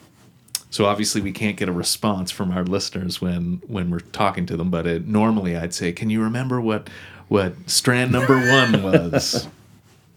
So 0.74 0.86
obviously 0.86 1.20
we 1.20 1.30
can't 1.30 1.56
get 1.56 1.68
a 1.68 1.72
response 1.72 2.32
from 2.32 2.50
our 2.50 2.64
listeners 2.64 3.20
when 3.20 3.62
when 3.68 3.90
we're 3.90 4.00
talking 4.00 4.44
to 4.46 4.56
them. 4.56 4.70
But 4.70 4.88
it, 4.88 5.06
normally 5.06 5.56
I'd 5.56 5.72
say, 5.72 5.92
"Can 5.92 6.10
you 6.10 6.20
remember 6.20 6.60
what 6.60 6.90
what 7.28 7.54
strand 7.70 8.10
number 8.10 8.36
one 8.50 8.82
was?" 9.12 9.46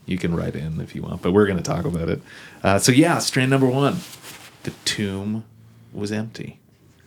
you 0.08 0.18
can 0.18 0.36
write 0.36 0.56
in 0.56 0.82
if 0.82 0.96
you 0.96 1.04
want, 1.04 1.22
but 1.22 1.32
we're 1.32 1.46
going 1.46 1.62
to 1.62 1.64
talk 1.64 1.86
about 1.86 2.10
it. 2.10 2.24
Uh, 2.64 2.80
so 2.80 2.92
yeah, 2.92 3.20
strand 3.20 3.52
number 3.52 3.68
one, 3.68 3.98
the 4.64 4.72
tomb 4.84 5.44
was 5.94 6.12
empty. 6.12 6.60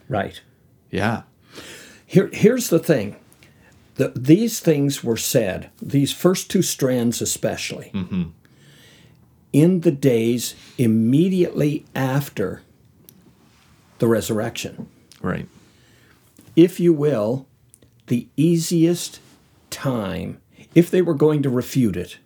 Right. 0.08 0.40
Yeah. 0.92 1.22
Here, 2.06 2.30
here's 2.32 2.68
the 2.68 2.78
thing. 2.78 3.16
The, 3.96 4.12
these 4.14 4.60
things 4.60 5.02
were 5.02 5.16
said, 5.16 5.70
these 5.82 6.12
first 6.12 6.50
two 6.50 6.62
strands 6.62 7.20
especially, 7.20 7.90
in 9.52 9.80
the 9.80 9.90
days 9.90 10.54
immediately 10.78 11.84
after 11.96 12.62
the 14.00 14.08
resurrection. 14.08 14.88
Right. 15.22 15.48
If 16.56 16.80
you 16.80 16.92
will, 16.92 17.46
the 18.08 18.26
easiest 18.36 19.20
time, 19.70 20.40
if 20.74 20.90
they 20.90 21.00
were 21.02 21.14
going 21.14 21.42
to 21.44 21.50
refute 21.50 21.96
it, 21.96 22.18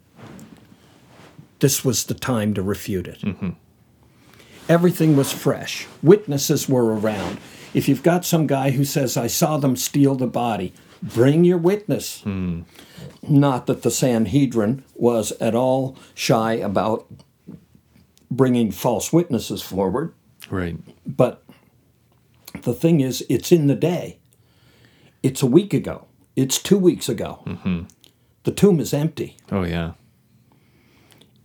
this 1.59 1.85
was 1.85 2.05
the 2.05 2.15
time 2.15 2.55
to 2.55 2.63
refute 2.63 3.07
it. 3.07 3.21
Mm-hmm. 3.21 3.51
Everything 4.69 5.15
was 5.17 5.31
fresh. 5.31 5.87
Witnesses 6.03 6.69
were 6.69 6.95
around. 6.99 7.39
If 7.75 7.89
you've 7.89 8.03
got 8.03 8.25
some 8.25 8.47
guy 8.47 8.71
who 8.71 8.85
says, 8.85 9.17
I 9.17 9.27
saw 9.27 9.59
them 9.59 9.77
steal 9.77 10.15
the 10.15 10.27
body, 10.27 10.73
bring 11.03 11.45
your 11.45 11.59
witness. 11.59 12.23
Hmm. 12.23 12.63
Not 13.29 13.67
that 13.67 13.83
the 13.83 13.91
Sanhedrin 13.91 14.85
was 14.95 15.33
at 15.33 15.55
all 15.55 15.99
shy 16.15 16.55
about 16.55 17.07
bringing 18.31 18.71
false 18.71 19.13
witnesses 19.13 19.61
forward, 19.63 20.15
Right. 20.51 20.77
but 21.07 21.44
the 22.63 22.75
thing 22.75 23.01
is, 23.01 23.25
it's 23.29 23.53
in 23.53 23.67
the 23.67 23.75
day. 23.75 24.19
It's 25.23 25.43
a 25.43 25.47
week 25.47 25.73
ago. 25.75 26.07
It's 26.37 26.59
two 26.59 26.79
weeks 26.79 27.09
ago. 27.09 27.87
The 28.45 28.53
tomb 28.53 28.81
is 28.81 28.93
empty. 28.93 29.37
Oh 29.51 29.63
yeah. 29.65 29.93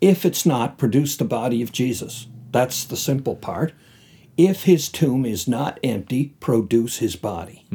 If 0.02 0.26
it's 0.26 0.46
not, 0.46 0.78
produce 0.78 1.18
the 1.18 1.26
body 1.26 1.62
of 1.62 1.72
Jesus. 1.72 2.28
That's 2.52 2.84
the 2.86 2.98
simple 2.98 3.36
part. 3.36 3.74
If 4.38 4.64
his 4.64 4.90
tomb 4.90 5.26
is 5.26 5.48
not 5.48 5.80
empty, 5.84 6.34
produce 6.40 6.98
his 7.00 7.16
body. 7.16 7.66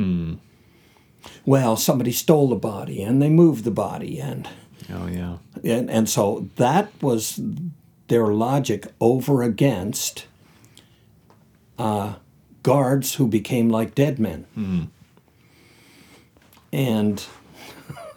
Well, 1.47 1.77
somebody 1.77 2.13
stole 2.13 2.49
the 2.49 2.57
body 2.57 3.03
and 3.03 3.21
they 3.21 3.29
moved 3.31 3.65
the 3.65 3.71
body, 3.71 4.19
and, 4.21 4.49
Oh 4.93 5.07
yeah. 5.07 5.37
and, 5.63 5.91
and 5.91 6.09
so 6.09 6.49
that 6.57 6.91
was 7.03 7.41
their 8.09 8.27
logic 8.29 8.87
over 9.01 9.43
against 9.43 10.27
uh, 11.79 12.15
guards 12.65 13.15
who 13.15 13.29
became 13.29 13.69
like 13.69 13.95
dead 13.95 14.19
men. 14.19 14.91
And 16.73 17.25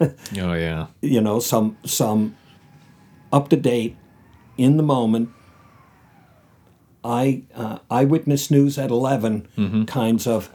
Oh 0.00 0.52
yeah. 0.54 0.86
you 1.00 1.20
know 1.20 1.38
some 1.38 1.76
some 1.84 2.36
up 3.32 3.48
to 3.50 3.56
date 3.56 3.96
in 4.56 4.76
the 4.76 4.82
moment 4.82 5.30
I 7.04 7.42
uh, 7.54 7.78
eyewitness 7.90 8.50
news 8.50 8.76
at 8.78 8.90
11 8.90 9.84
kinds 9.86 10.26
of 10.26 10.50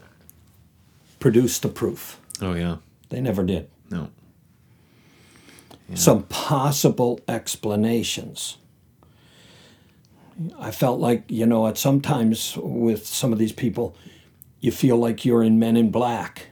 produce 1.18 1.58
the 1.58 1.68
proof 1.68 2.20
Oh 2.42 2.52
yeah. 2.54 2.76
they 3.08 3.20
never 3.20 3.42
did 3.44 3.68
No. 3.90 4.08
some 5.94 6.24
possible 6.24 7.20
explanations 7.28 8.58
i 10.58 10.70
felt 10.70 10.98
like 11.00 11.22
you 11.28 11.46
know 11.46 11.66
at 11.66 11.78
sometimes 11.78 12.56
with 12.58 13.06
some 13.06 13.32
of 13.32 13.38
these 13.38 13.52
people 13.52 13.96
you 14.60 14.70
feel 14.72 14.96
like 14.96 15.24
you're 15.24 15.42
in 15.42 15.58
men 15.58 15.76
in 15.76 15.90
black 15.90 16.46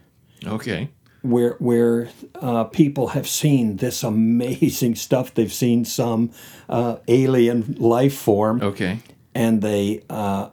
Okay. 0.46 0.88
where 1.22 1.54
where 1.60 2.08
uh, 2.34 2.64
people 2.64 3.08
have 3.08 3.28
seen 3.28 3.76
this 3.76 4.02
amazing 4.02 4.96
stuff. 4.96 5.32
They've 5.34 5.52
seen 5.52 5.84
some 5.84 6.30
uh, 6.68 6.96
alien 7.06 7.76
life 7.78 8.14
form, 8.14 8.60
Okay. 8.60 8.98
and 9.34 9.62
they 9.62 10.02
uh, 10.10 10.48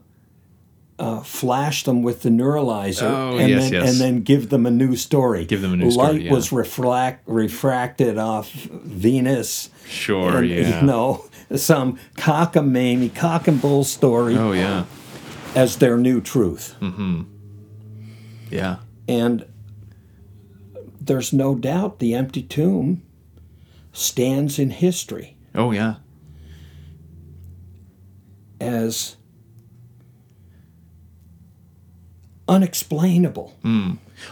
uh, 0.99 1.21
flash 1.21 1.83
them 1.85 2.03
with 2.03 2.21
the 2.21 2.29
neuralizer, 2.29 3.01
Oh, 3.09 3.37
and 3.37 3.49
yes, 3.49 3.63
then 3.63 3.73
yes. 3.73 3.89
and 3.89 3.99
then 3.99 4.21
give 4.21 4.49
them 4.49 4.65
a 4.67 4.71
new 4.71 4.95
story. 4.95 5.45
Give 5.45 5.61
them 5.61 5.73
a 5.73 5.77
new 5.77 5.85
Light 5.89 5.93
story, 6.09 6.25
yeah. 6.25 6.31
was 6.33 6.51
refract 6.51 7.23
refracted 7.27 8.17
off 8.19 8.51
Venus. 8.51 9.69
Sure. 9.87 10.37
and, 10.37 10.47
yeah. 10.49 10.81
You 10.81 10.85
know, 10.85 11.25
some 11.55 11.97
cockamamie, 12.17 13.13
cock 13.15 13.47
and 13.47 13.61
bull 13.61 13.83
story 13.83 14.37
Oh 14.37 14.51
yeah. 14.51 14.85
as 15.55 15.77
their 15.77 15.97
new 15.97 16.21
truth. 16.21 16.73
Hmm. 16.79 17.23
Yeah. 18.51 18.77
And 19.07 19.45
there's 21.01 21.33
no 21.33 21.55
doubt 21.55 21.99
the 21.99 22.13
empty 22.13 22.43
tomb 22.43 23.01
stands 23.93 24.59
in 24.59 24.69
history 24.69 25.35
Oh 25.55 25.71
yeah. 25.71 25.95
as 28.61 29.15
unexplainable. 32.47 33.55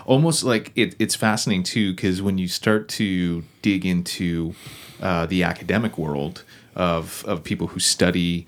almost 0.05 0.43
like 0.43 0.71
it, 0.75 0.95
it's 0.99 1.15
fascinating 1.15 1.63
too 1.63 1.91
because 1.93 2.21
when 2.21 2.37
you 2.37 2.47
start 2.47 2.87
to 2.89 3.43
dig 3.61 3.85
into 3.85 4.53
uh, 5.01 5.25
the 5.27 5.43
academic 5.43 5.97
world 5.97 6.43
of 6.77 7.23
of 7.27 7.43
people 7.43 7.67
who 7.67 7.79
study 7.81 8.47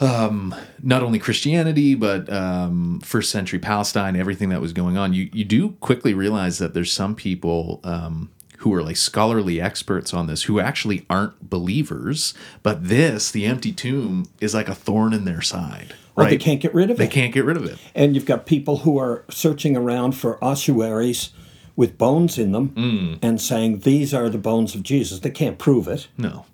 um, 0.00 0.54
not 0.82 1.02
only 1.02 1.18
Christianity 1.18 1.94
but 1.94 2.30
um, 2.32 3.00
first 3.00 3.30
century 3.30 3.58
Palestine, 3.58 4.16
everything 4.16 4.48
that 4.50 4.60
was 4.60 4.72
going 4.72 4.96
on, 4.96 5.12
you 5.12 5.28
you 5.32 5.44
do 5.44 5.72
quickly 5.80 6.14
realize 6.14 6.58
that 6.58 6.74
there's 6.74 6.92
some 6.92 7.14
people. 7.14 7.80
Um, 7.84 8.30
who 8.64 8.74
are 8.74 8.82
like 8.82 8.96
scholarly 8.98 9.58
experts 9.58 10.12
on 10.12 10.26
this 10.26 10.42
who 10.42 10.60
actually 10.60 11.06
aren't 11.08 11.48
believers 11.48 12.34
but 12.62 12.88
this 12.90 13.30
the 13.30 13.46
empty 13.46 13.72
tomb 13.72 14.26
is 14.38 14.52
like 14.52 14.68
a 14.68 14.74
thorn 14.74 15.14
in 15.14 15.24
their 15.24 15.40
side 15.40 15.94
Or 16.14 16.24
right 16.24 16.28
they 16.32 16.36
can't 16.36 16.60
get 16.60 16.74
rid 16.74 16.90
of 16.90 16.98
they 16.98 17.04
it. 17.04 17.06
They 17.06 17.14
can't 17.14 17.32
get 17.32 17.46
rid 17.46 17.56
of 17.56 17.64
it 17.64 17.78
And 17.94 18.14
you've 18.14 18.26
got 18.26 18.44
people 18.44 18.76
who 18.84 18.98
are 18.98 19.24
searching 19.30 19.78
around 19.78 20.12
for 20.12 20.36
ossuaries 20.44 21.30
with 21.74 21.96
bones 21.96 22.36
in 22.36 22.52
them 22.52 22.68
Mm. 22.76 23.18
and 23.22 23.40
saying 23.40 23.78
these 23.78 24.12
are 24.12 24.28
the 24.28 24.36
bones 24.36 24.74
of 24.74 24.82
Jesus. 24.82 25.20
They 25.20 25.30
can't 25.30 25.56
prove 25.58 25.88
it. 25.88 26.08
no 26.18 26.44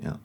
yeah 0.00 0.16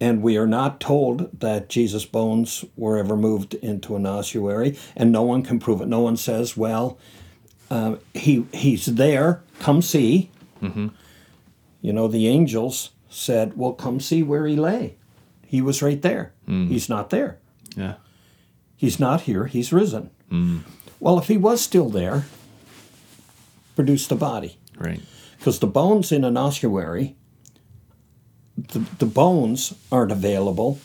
And 0.00 0.22
we 0.22 0.36
are 0.36 0.46
not 0.46 0.80
told 0.80 1.40
that 1.40 1.68
Jesus' 1.68 2.04
bones 2.04 2.64
were 2.76 2.98
ever 2.98 3.16
moved 3.16 3.54
into 3.54 3.96
an 3.96 4.06
ossuary, 4.06 4.76
and 4.96 5.12
no 5.12 5.22
one 5.22 5.42
can 5.42 5.58
prove 5.58 5.80
it. 5.80 5.88
No 5.88 6.00
one 6.00 6.16
says, 6.16 6.56
"Well, 6.56 6.98
uh, 7.70 7.96
he 8.12 8.46
he's 8.52 8.86
there. 8.86 9.42
Come 9.60 9.80
see." 9.82 10.30
Mm-hmm. 10.60 10.88
You 11.80 11.92
know, 11.92 12.08
the 12.08 12.26
angels 12.28 12.90
said, 13.08 13.56
"Well, 13.56 13.72
come 13.72 14.00
see 14.00 14.22
where 14.22 14.46
he 14.46 14.56
lay. 14.56 14.96
He 15.46 15.62
was 15.62 15.80
right 15.82 16.02
there. 16.02 16.32
Mm. 16.48 16.68
He's 16.68 16.88
not 16.88 17.10
there. 17.10 17.38
yeah 17.76 17.94
He's 18.76 18.98
not 18.98 19.22
here. 19.22 19.46
He's 19.46 19.72
risen." 19.72 20.10
Mm. 20.30 20.62
Well, 21.00 21.18
if 21.18 21.28
he 21.28 21.36
was 21.38 21.60
still 21.60 21.88
there, 21.88 22.24
produce 23.76 24.06
the 24.06 24.16
body 24.16 24.58
right 24.76 25.00
because 25.38 25.58
the 25.58 25.66
bones 25.66 26.10
in 26.12 26.24
an 26.24 26.36
ossuary, 26.36 27.14
the, 28.56 28.80
the 28.98 29.06
bones 29.06 29.74
aren't 29.90 30.12
available 30.12 30.78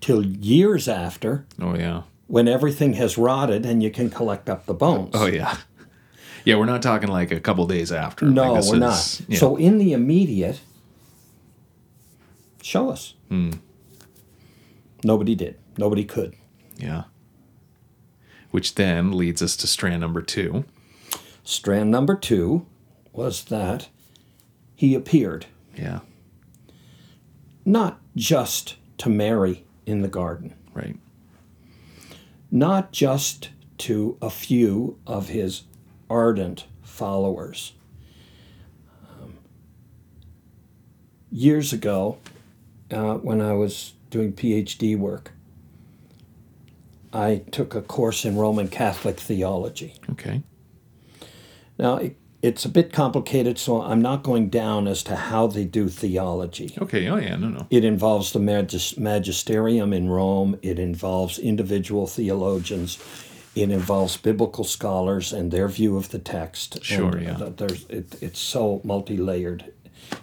till 0.00 0.24
years 0.24 0.88
after 0.88 1.46
oh 1.60 1.74
yeah 1.76 2.02
when 2.26 2.48
everything 2.48 2.94
has 2.94 3.16
rotted 3.18 3.64
and 3.66 3.82
you 3.82 3.90
can 3.90 4.08
collect 4.10 4.48
up 4.48 4.64
the 4.66 4.74
bones. 4.74 5.10
Oh 5.14 5.26
yeah, 5.26 5.56
yeah. 6.46 6.56
We're 6.56 6.64
not 6.64 6.80
talking 6.82 7.08
like 7.10 7.30
a 7.30 7.40
couple 7.40 7.66
days 7.66 7.92
after. 7.92 8.24
no, 8.26 8.54
Like, 8.54 8.64
we're 8.64 8.78
not. 8.78 9.20
yeah. 9.28 9.38
So 9.38 9.56
in 9.56 9.76
the 9.78 9.92
immediate, 9.92 10.60
show 12.62 12.88
us. 12.90 13.14
Hmm. 13.28 13.50
Nobody 15.04 15.34
did. 15.34 15.58
Nobody 15.76 16.04
could. 16.04 16.34
yeah. 16.78 17.04
Which 18.50 18.74
then 18.76 19.12
leads 19.12 19.40
us 19.42 19.56
to 19.56 19.66
strand 19.66 20.00
number 20.00 20.20
two. 20.22 20.64
Strand 21.44 21.90
number 21.90 22.14
two 22.14 22.66
was 23.12 23.44
that 23.44 23.88
he 24.74 24.94
appeared 24.94 25.46
Yeah. 25.76 26.00
Not 27.64 28.00
just 28.16 28.76
to 28.98 29.08
Mary 29.08 29.64
in 29.86 30.02
the 30.02 30.08
garden, 30.08 30.54
Right. 30.74 30.96
not 32.50 32.92
just 32.92 33.50
to 33.78 34.16
a 34.22 34.30
few 34.30 34.98
of 35.06 35.28
his 35.28 35.62
ardent 36.08 36.66
followers. 36.82 37.72
Um, 39.20 39.34
years 41.30 41.72
ago, 41.72 42.18
uh, 42.90 43.14
when 43.16 43.40
I 43.40 43.54
was 43.54 43.94
doing 44.10 44.32
PhD 44.32 44.96
work, 44.96 45.32
I 47.12 47.42
took 47.50 47.74
a 47.74 47.82
course 47.82 48.24
in 48.24 48.36
Roman 48.36 48.68
Catholic 48.68 49.18
theology. 49.18 49.94
Okay. 50.10 50.42
Now, 51.78 51.96
it 51.96 52.16
it's 52.42 52.64
a 52.64 52.68
bit 52.68 52.92
complicated, 52.92 53.56
so 53.58 53.80
I'm 53.82 54.02
not 54.02 54.22
going 54.24 54.48
down 54.50 54.88
as 54.88 55.02
to 55.04 55.14
how 55.14 55.46
they 55.46 55.64
do 55.64 55.88
theology. 55.88 56.74
Okay. 56.80 57.08
Oh 57.08 57.16
yeah. 57.16 57.36
No. 57.36 57.48
No. 57.48 57.66
It 57.70 57.84
involves 57.84 58.32
the 58.32 58.40
magis- 58.40 58.98
magisterium 58.98 59.92
in 59.92 60.08
Rome. 60.10 60.58
It 60.62 60.78
involves 60.78 61.38
individual 61.38 62.06
theologians. 62.06 62.98
It 63.54 63.70
involves 63.70 64.16
biblical 64.16 64.64
scholars 64.64 65.32
and 65.32 65.50
their 65.52 65.68
view 65.68 65.96
of 65.96 66.08
the 66.10 66.18
text. 66.18 66.82
Sure, 66.82 67.16
And 67.16 67.22
yeah. 67.26 67.34
th- 67.36 67.56
There's 67.56 67.84
it, 67.88 68.16
it's 68.22 68.40
so 68.40 68.80
multi-layered. 68.82 69.72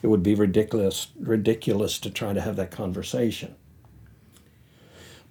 It 0.01 0.07
would 0.07 0.23
be 0.23 0.35
ridiculous 0.35 1.07
ridiculous 1.19 1.99
to 1.99 2.09
try 2.09 2.33
to 2.33 2.41
have 2.41 2.55
that 2.57 2.71
conversation. 2.71 3.55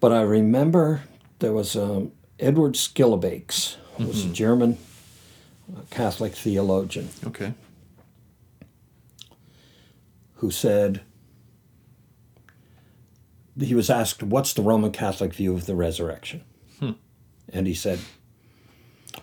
But 0.00 0.12
I 0.12 0.22
remember 0.22 1.02
there 1.40 1.52
was 1.52 1.76
um, 1.76 2.12
Edward 2.38 2.74
Schillebeeckx, 2.74 3.76
who 3.96 4.06
was 4.06 4.18
Mm-hmm. 4.22 4.30
a 4.30 4.34
German 4.34 4.72
uh, 4.72 4.76
Catholic 5.90 6.34
theologian 6.34 7.08
Okay. 7.26 7.52
who 10.36 10.50
said 10.50 11.02
he 13.60 13.74
was 13.74 13.90
asked, 13.90 14.22
"What's 14.22 14.52
the 14.52 14.62
Roman 14.62 14.92
Catholic 14.92 15.34
view 15.34 15.54
of 15.54 15.66
the 15.66 15.74
resurrection?" 15.74 16.42
Hmm. 16.78 16.92
And 17.52 17.66
he 17.66 17.74
said, 17.74 17.98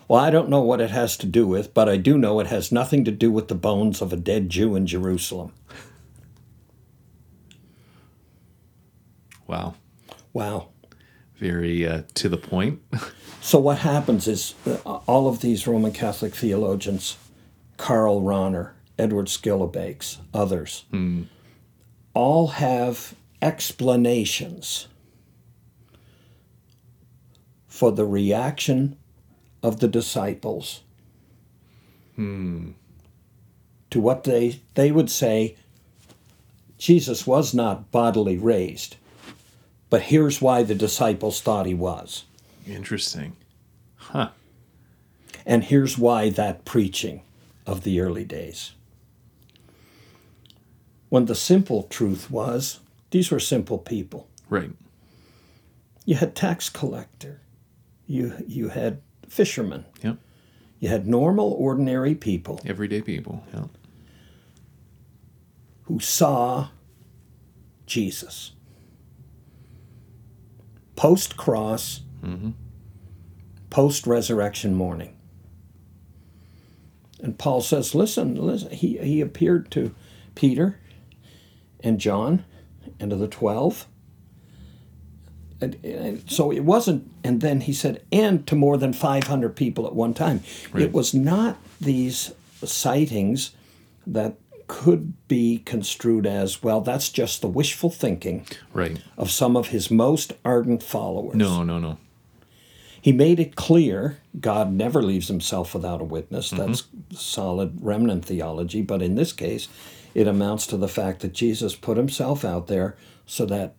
"Well, 0.08 0.20
I 0.22 0.30
don't 0.30 0.50
know 0.50 0.60
what 0.60 0.80
it 0.80 0.90
has 0.90 1.16
to 1.18 1.26
do 1.26 1.46
with, 1.46 1.72
but 1.72 1.88
I 1.88 1.96
do 1.96 2.18
know 2.18 2.38
it 2.40 2.46
has 2.48 2.70
nothing 2.70 3.04
to 3.04 3.10
do 3.10 3.32
with 3.32 3.48
the 3.48 3.54
bones 3.54 4.02
of 4.02 4.12
a 4.12 4.16
dead 4.16 4.50
Jew 4.50 4.74
in 4.76 4.86
Jerusalem." 4.86 5.52
Wow. 9.46 9.74
Wow. 10.32 10.68
Very 11.38 11.86
uh, 11.86 12.02
to 12.14 12.28
the 12.28 12.38
point. 12.38 12.80
So 13.42 13.60
what 13.60 13.78
happens 13.78 14.26
is 14.26 14.54
uh, 14.66 14.74
all 15.06 15.28
of 15.28 15.40
these 15.40 15.68
Roman 15.68 15.92
Catholic 15.92 16.34
theologians, 16.34 17.16
Karl 17.76 18.20
Rahner, 18.20 18.72
Edward 18.98 19.26
Schillebeeckx, 19.26 20.16
others, 20.34 20.84
all 22.12 22.48
have 22.48 23.14
explanations 23.40 24.88
for 27.68 27.92
the 27.92 28.04
reaction 28.04 28.96
of 29.62 29.78
the 29.78 29.86
disciples 29.86 30.80
to 33.90 34.00
what 34.00 34.24
they 34.24 34.60
they 34.74 34.90
would 34.90 35.10
say 35.10 35.56
Jesus 36.78 37.26
was 37.28 37.54
not 37.54 37.92
bodily 37.92 38.36
raised, 38.38 38.96
but 39.90 40.02
here's 40.02 40.40
why 40.42 40.62
the 40.62 40.74
disciples 40.74 41.40
thought 41.40 41.66
he 41.66 41.74
was. 41.74 42.24
Interesting. 42.66 43.36
Huh. 43.96 44.30
And 45.44 45.64
here's 45.64 45.96
why 45.96 46.30
that 46.30 46.64
preaching 46.64 47.22
of 47.66 47.82
the 47.84 48.00
early 48.00 48.24
days. 48.24 48.72
When 51.08 51.26
the 51.26 51.34
simple 51.36 51.84
truth 51.84 52.30
was, 52.30 52.80
these 53.10 53.30
were 53.30 53.38
simple 53.40 53.78
people. 53.78 54.28
Right. 54.48 54.70
You 56.04 56.16
had 56.16 56.34
tax 56.34 56.68
collector, 56.68 57.40
you 58.06 58.44
you 58.46 58.68
had 58.68 59.00
fishermen, 59.28 59.84
Yep. 60.02 60.18
you 60.80 60.88
had 60.88 61.06
normal, 61.06 61.52
ordinary 61.52 62.14
people 62.14 62.60
Everyday 62.64 63.02
people. 63.02 63.44
Yeah. 63.54 63.64
who 65.84 65.98
saw 66.00 66.68
Jesus. 67.86 68.52
Post 70.96 71.36
cross, 71.36 72.00
mm-hmm. 72.22 72.50
post 73.70 74.06
resurrection 74.06 74.74
morning. 74.74 75.16
And 77.20 77.38
Paul 77.38 77.60
says, 77.60 77.94
listen, 77.94 78.34
listen, 78.34 78.70
he, 78.70 78.98
he 78.98 79.20
appeared 79.20 79.70
to 79.72 79.94
Peter 80.34 80.78
and 81.80 81.98
John 81.98 82.44
and 83.00 83.10
to 83.10 83.16
the 83.16 83.28
12. 83.28 83.86
And, 85.60 85.82
and 85.84 86.30
so 86.30 86.52
it 86.52 86.64
wasn't, 86.64 87.10
and 87.24 87.40
then 87.40 87.62
he 87.62 87.72
said, 87.72 88.04
and 88.12 88.46
to 88.46 88.54
more 88.54 88.76
than 88.76 88.92
500 88.92 89.56
people 89.56 89.86
at 89.86 89.94
one 89.94 90.12
time. 90.12 90.42
Right. 90.72 90.84
It 90.84 90.92
was 90.92 91.14
not 91.14 91.56
these 91.80 92.32
sightings 92.62 93.52
that 94.06 94.36
could 94.68 95.14
be 95.28 95.58
construed 95.64 96.26
as, 96.26 96.62
well, 96.62 96.80
that's 96.80 97.08
just 97.10 97.40
the 97.40 97.48
wishful 97.48 97.90
thinking 97.90 98.46
Right. 98.72 99.00
of 99.16 99.30
some 99.30 99.56
of 99.56 99.68
his 99.68 99.90
most 99.90 100.32
ardent 100.44 100.82
followers. 100.82 101.36
No. 101.36 101.62
No. 101.62 101.78
No. 101.78 101.98
He 103.00 103.12
made 103.12 103.38
it 103.38 103.54
clear 103.54 104.18
God 104.40 104.72
never 104.72 105.00
leaves 105.02 105.28
himself 105.28 105.74
without 105.74 106.00
a 106.00 106.04
witness. 106.04 106.50
Mm-hmm. 106.52 106.66
That's 106.66 106.84
solid 107.12 107.78
remnant 107.80 108.24
theology. 108.24 108.82
But 108.82 109.00
in 109.02 109.14
this 109.14 109.32
case, 109.32 109.68
it 110.14 110.26
amounts 110.26 110.66
to 110.68 110.76
the 110.76 110.88
fact 110.88 111.20
that 111.20 111.32
Jesus 111.32 111.76
put 111.76 111.96
himself 111.96 112.44
out 112.44 112.66
there 112.66 112.96
so 113.24 113.46
that 113.46 113.74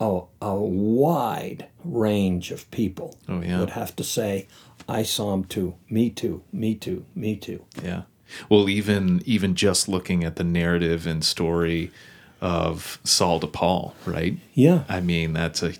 a, 0.00 0.22
a 0.42 0.54
wide 0.56 1.68
range 1.84 2.50
of 2.50 2.68
people 2.72 3.16
Oh, 3.28 3.40
yeah. 3.40 3.60
would 3.60 3.70
have 3.70 3.94
to 3.96 4.02
say, 4.04 4.48
I 4.88 5.04
saw 5.04 5.32
him 5.34 5.44
too, 5.44 5.74
me 5.88 6.10
too, 6.10 6.42
me 6.52 6.74
too, 6.74 7.04
me 7.14 7.36
too. 7.36 7.64
Yeah. 7.84 8.02
Well, 8.48 8.68
even 8.68 9.22
even 9.24 9.54
just 9.54 9.88
looking 9.88 10.24
at 10.24 10.36
the 10.36 10.44
narrative 10.44 11.06
and 11.06 11.24
story 11.24 11.90
of 12.40 13.00
Saul 13.04 13.40
to 13.40 13.46
Paul, 13.46 13.94
right? 14.06 14.38
Yeah. 14.54 14.84
I 14.88 15.00
mean, 15.00 15.32
that's 15.32 15.62
a 15.62 15.74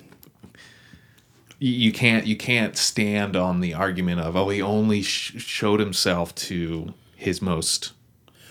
you- 1.59 1.91
can't 1.91 2.25
you 2.25 2.35
can't 2.35 2.75
stand 2.77 3.35
on 3.35 3.59
the 3.59 3.73
argument 3.73 4.19
of 4.21 4.35
oh 4.35 4.49
he 4.49 4.61
only 4.61 5.01
sh- 5.01 5.33
showed 5.37 5.79
himself 5.79 6.33
to 6.35 6.93
his 7.15 7.41
most 7.41 7.91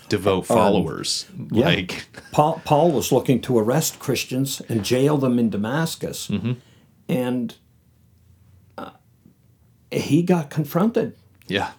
devout 0.07 0.45
followers 0.45 1.25
yeah. 1.51 1.65
like 1.65 2.05
Paul, 2.31 2.61
Paul 2.63 2.91
was 2.91 3.11
looking 3.11 3.41
to 3.41 3.57
arrest 3.59 3.99
Christians 3.99 4.61
and 4.69 4.83
jail 4.83 5.17
them 5.17 5.39
in 5.39 5.49
Damascus, 5.49 6.29
and 7.09 7.55
uh, 8.77 8.91
he 9.91 10.23
got 10.23 10.49
confronted, 10.49 11.17
yeah 11.47 11.71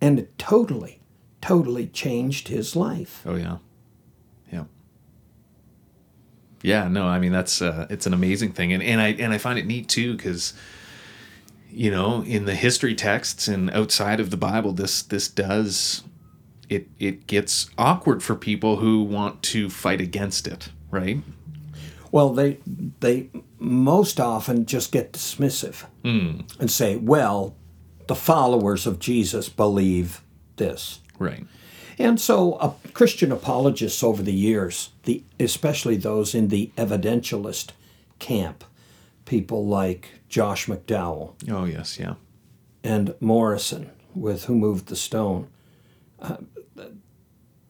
and 0.00 0.26
totally, 0.38 0.99
totally 1.40 1.86
changed 1.86 2.48
his 2.48 2.76
life. 2.76 3.22
oh 3.26 3.34
yeah. 3.36 3.58
Yeah. 4.52 4.64
Yeah 6.62 6.88
no 6.88 7.06
i 7.06 7.18
mean 7.18 7.32
that's 7.32 7.62
uh 7.62 7.86
it's 7.90 8.06
an 8.06 8.12
amazing 8.14 8.52
thing. 8.52 8.72
And 8.72 8.82
and 8.82 9.00
i 9.00 9.08
and 9.08 9.32
i 9.32 9.38
find 9.38 9.58
it 9.58 9.66
neat 9.66 9.88
too 9.88 10.16
because 10.16 10.52
you 11.70 11.90
know 11.90 12.22
in 12.22 12.44
the 12.46 12.54
history 12.54 12.94
texts 12.94 13.48
and 13.48 13.70
outside 13.70 14.18
of 14.20 14.30
the 14.30 14.36
bible 14.36 14.72
this 14.72 15.02
this 15.02 15.28
does 15.28 16.02
it 16.68 16.88
it 16.98 17.26
gets 17.26 17.70
awkward 17.78 18.22
for 18.22 18.34
people 18.34 18.76
who 18.76 19.02
want 19.02 19.42
to 19.42 19.70
fight 19.70 20.00
against 20.00 20.46
it 20.46 20.70
right? 20.90 21.18
Well, 22.12 22.30
they 22.32 22.58
they 22.98 23.30
most 23.60 24.18
often 24.18 24.66
just 24.66 24.90
get 24.90 25.12
dismissive 25.12 25.84
and 26.02 26.70
say, 26.70 26.96
"Well, 26.96 27.54
the 28.08 28.16
followers 28.16 28.86
of 28.86 28.98
Jesus 28.98 29.48
believe 29.48 30.20
this." 30.56 31.00
Right 31.20 31.44
And 31.98 32.20
so, 32.20 32.54
uh, 32.54 32.72
Christian 32.94 33.30
apologists 33.30 34.02
over 34.02 34.22
the 34.22 34.32
years, 34.34 34.90
the 35.04 35.22
especially 35.38 35.96
those 35.96 36.34
in 36.34 36.48
the 36.48 36.70
evidentialist 36.76 37.70
camp, 38.18 38.64
people 39.26 39.66
like 39.66 40.20
Josh 40.28 40.66
McDowell 40.66 41.34
oh 41.48 41.64
yes 41.66 41.98
yeah 41.98 42.14
and 42.82 43.14
Morison, 43.20 43.90
with 44.14 44.44
Who 44.46 44.54
Moved 44.54 44.86
the 44.86 44.96
Stone, 44.96 45.48
uh, 46.20 46.38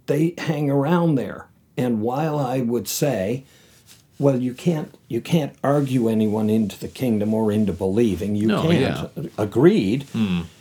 they 0.06 0.34
hang 0.38 0.70
around 0.70 1.16
there. 1.16 1.48
And 1.76 2.00
while 2.00 2.38
I 2.38 2.60
would 2.60 2.88
say, 2.88 3.44
well, 4.18 4.40
you 4.40 4.54
can't 4.54 4.94
you 5.08 5.20
can't 5.20 5.54
argue 5.64 6.08
anyone 6.08 6.50
into 6.50 6.78
the 6.78 6.88
kingdom 6.88 7.32
or 7.32 7.50
into 7.50 7.72
believing. 7.72 8.36
You 8.36 8.46
No, 8.48 8.62
can't. 8.62 9.32
Agreed. 9.38 10.06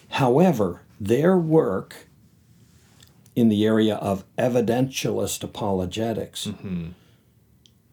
However, 0.09 0.81
their 0.99 1.37
work 1.37 2.07
in 3.39 3.47
the 3.47 3.65
area 3.65 3.95
of 3.95 4.25
evidentialist 4.37 5.43
apologetics 5.43 6.47
mm-hmm. 6.47 6.89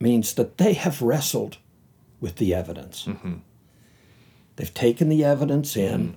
means 0.01 0.35
that 0.35 0.59
they 0.59 0.73
have 0.73 1.01
wrestled 1.01 1.59
with 2.21 2.37
the 2.37 2.53
evidence. 2.53 3.05
Mm-hmm. 3.05 3.35
They've 4.57 4.75
taken 4.75 5.09
the 5.09 5.23
evidence 5.25 5.77
in, 5.77 6.01
mm-hmm. 6.01 6.17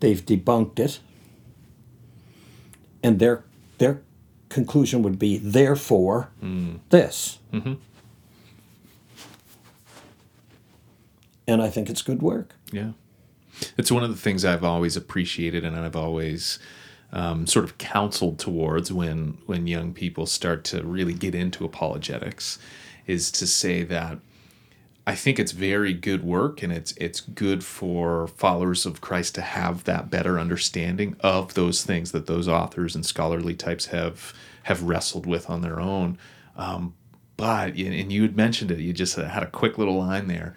they've 0.00 0.24
debunked 0.24 0.78
it, 0.78 1.00
and 3.02 3.18
their 3.18 3.44
their 3.78 4.02
conclusion 4.50 5.02
would 5.02 5.18
be 5.18 5.38
therefore 5.38 6.28
mm. 6.42 6.80
this. 6.90 7.38
And 11.46 11.62
I 11.62 11.70
think 11.70 11.88
it's 11.88 12.02
good 12.02 12.20
work. 12.20 12.54
Yeah. 12.72 12.90
It's 13.78 13.90
one 13.90 14.04
of 14.04 14.10
the 14.10 14.16
things 14.16 14.44
I've 14.44 14.64
always 14.64 14.96
appreciated 14.96 15.64
and 15.64 15.76
I've 15.76 15.96
always 15.96 16.58
um, 17.12 17.46
sort 17.46 17.64
of 17.64 17.78
counseled 17.78 18.38
towards 18.38 18.92
when 18.92 19.38
when 19.46 19.66
young 19.66 19.94
people 19.94 20.26
start 20.26 20.64
to 20.64 20.82
really 20.82 21.14
get 21.14 21.34
into 21.34 21.64
apologetics 21.64 22.58
is 23.06 23.30
to 23.32 23.46
say 23.46 23.82
that 23.84 24.18
I 25.08 25.14
think 25.14 25.38
it's 25.38 25.52
very 25.52 25.94
good 25.94 26.22
work, 26.22 26.62
and 26.62 26.70
it's 26.70 26.92
it's 26.98 27.20
good 27.22 27.64
for 27.64 28.26
followers 28.26 28.84
of 28.84 29.00
Christ 29.00 29.34
to 29.36 29.40
have 29.40 29.84
that 29.84 30.10
better 30.10 30.38
understanding 30.38 31.16
of 31.20 31.54
those 31.54 31.82
things 31.82 32.12
that 32.12 32.26
those 32.26 32.46
authors 32.46 32.94
and 32.94 33.06
scholarly 33.06 33.54
types 33.54 33.86
have 33.86 34.34
have 34.64 34.82
wrestled 34.82 35.24
with 35.24 35.48
on 35.48 35.62
their 35.62 35.80
own. 35.80 36.18
Um, 36.56 36.92
but 37.38 37.74
and 37.76 38.12
you 38.12 38.20
had 38.20 38.36
mentioned 38.36 38.70
it, 38.70 38.80
you 38.80 38.92
just 38.92 39.16
had 39.16 39.42
a 39.42 39.46
quick 39.46 39.78
little 39.78 39.96
line 39.96 40.26
there. 40.26 40.54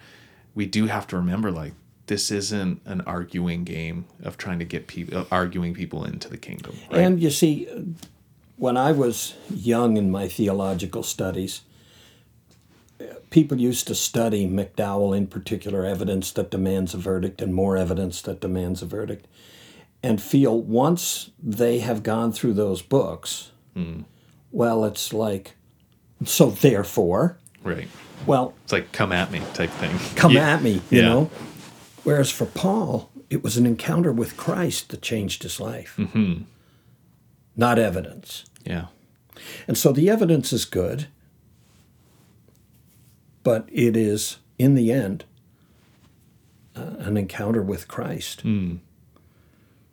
We 0.54 0.66
do 0.66 0.84
have 0.84 1.06
to 1.06 1.16
remember, 1.16 1.50
like 1.50 1.72
this 2.12 2.30
isn't 2.30 2.78
an 2.84 3.00
arguing 3.06 3.64
game 3.64 4.04
of 4.22 4.36
trying 4.36 4.58
to 4.58 4.66
get 4.66 4.86
people 4.86 5.26
arguing 5.30 5.72
people 5.72 6.04
into 6.04 6.28
the 6.28 6.36
kingdom. 6.36 6.76
Right? 6.90 7.00
And 7.00 7.22
you 7.22 7.30
see, 7.30 7.66
when 8.56 8.76
I 8.76 8.92
was 8.92 9.34
young 9.48 9.96
in 9.96 10.10
my 10.10 10.28
theological 10.28 11.02
studies, 11.02 11.62
people 13.30 13.58
used 13.58 13.86
to 13.86 13.94
study 13.94 14.46
McDowell 14.46 15.16
in 15.16 15.26
particular, 15.26 15.86
evidence 15.86 16.32
that 16.32 16.50
demands 16.50 16.92
a 16.92 16.98
verdict 16.98 17.40
and 17.40 17.54
more 17.54 17.78
evidence 17.78 18.20
that 18.22 18.42
demands 18.42 18.82
a 18.82 18.86
verdict, 18.86 19.26
and 20.02 20.20
feel 20.20 20.60
once 20.60 21.30
they 21.42 21.78
have 21.78 22.02
gone 22.02 22.30
through 22.30 22.52
those 22.52 22.82
books, 22.82 23.52
mm. 23.74 24.04
well, 24.50 24.84
it's 24.84 25.14
like, 25.14 25.54
so 26.26 26.50
therefore. 26.50 27.38
Right. 27.64 27.88
Well, 28.26 28.52
it's 28.64 28.72
like 28.72 28.92
come 28.92 29.12
at 29.12 29.30
me 29.32 29.40
type 29.54 29.70
thing. 29.70 29.98
Come 30.14 30.32
yeah. 30.32 30.50
at 30.50 30.62
me, 30.62 30.74
you 30.90 31.00
yeah. 31.00 31.08
know. 31.08 31.30
Whereas 32.04 32.30
for 32.30 32.46
Paul, 32.46 33.10
it 33.30 33.42
was 33.42 33.56
an 33.56 33.66
encounter 33.66 34.12
with 34.12 34.36
Christ 34.36 34.88
that 34.90 35.02
changed 35.02 35.42
his 35.42 35.60
life, 35.60 35.94
mm-hmm. 35.96 36.42
not 37.56 37.78
evidence. 37.78 38.44
Yeah. 38.64 38.86
And 39.66 39.78
so 39.78 39.92
the 39.92 40.10
evidence 40.10 40.52
is 40.52 40.64
good 40.64 41.06
but 43.42 43.68
it 43.72 43.96
is, 43.96 44.38
in 44.58 44.74
the 44.74 44.92
end, 44.92 45.24
uh, 46.76 46.94
an 46.98 47.16
encounter 47.16 47.62
with 47.62 47.88
Christ, 47.88 48.44
mm. 48.44 48.78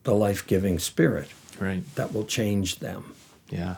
the 0.03 0.13
life 0.13 0.45
giving 0.45 0.79
Spirit 0.79 1.29
right. 1.59 1.83
that 1.95 2.13
will 2.13 2.25
change 2.25 2.79
them. 2.79 3.13
Yeah. 3.49 3.75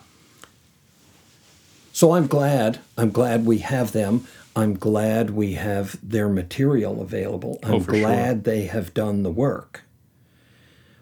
So 1.93 2.13
I'm 2.13 2.27
glad. 2.27 2.79
I'm 2.97 3.11
glad 3.11 3.45
we 3.45 3.59
have 3.59 3.91
them. 3.91 4.27
I'm 4.55 4.73
glad 4.73 5.29
we 5.29 5.53
have 5.53 5.97
their 6.03 6.27
material 6.27 7.01
available. 7.01 7.59
I'm 7.63 7.73
oh, 7.75 7.79
glad 7.79 8.35
sure. 8.35 8.41
they 8.41 8.65
have 8.65 8.93
done 8.93 9.23
the 9.23 9.31
work. 9.31 9.83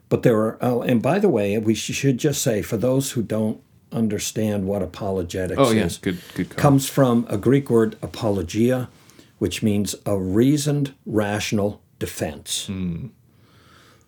But 0.08 0.24
there 0.24 0.38
are, 0.38 0.58
oh, 0.62 0.82
and 0.82 1.02
by 1.02 1.20
the 1.20 1.30
way, 1.30 1.58
we 1.58 1.76
should 1.76 2.18
just 2.18 2.42
say 2.42 2.62
for 2.62 2.78
those 2.78 3.12
who 3.12 3.22
don't 3.22 3.62
understand 3.92 4.66
what 4.66 4.82
apologetics 4.82 5.60
oh, 5.60 5.72
yes. 5.72 5.94
is. 5.94 5.98
Good, 5.98 6.20
good. 6.36 6.50
Comes 6.56 6.88
from 6.90 7.26
a 7.30 7.38
Greek 7.38 7.70
word 7.70 7.96
apologia, 8.02 8.90
which 9.38 9.64
means 9.64 9.96
a 10.06 10.18
reasoned, 10.18 10.94
rational 11.06 11.82
defense. 11.98 12.68
Mm. 12.70 13.10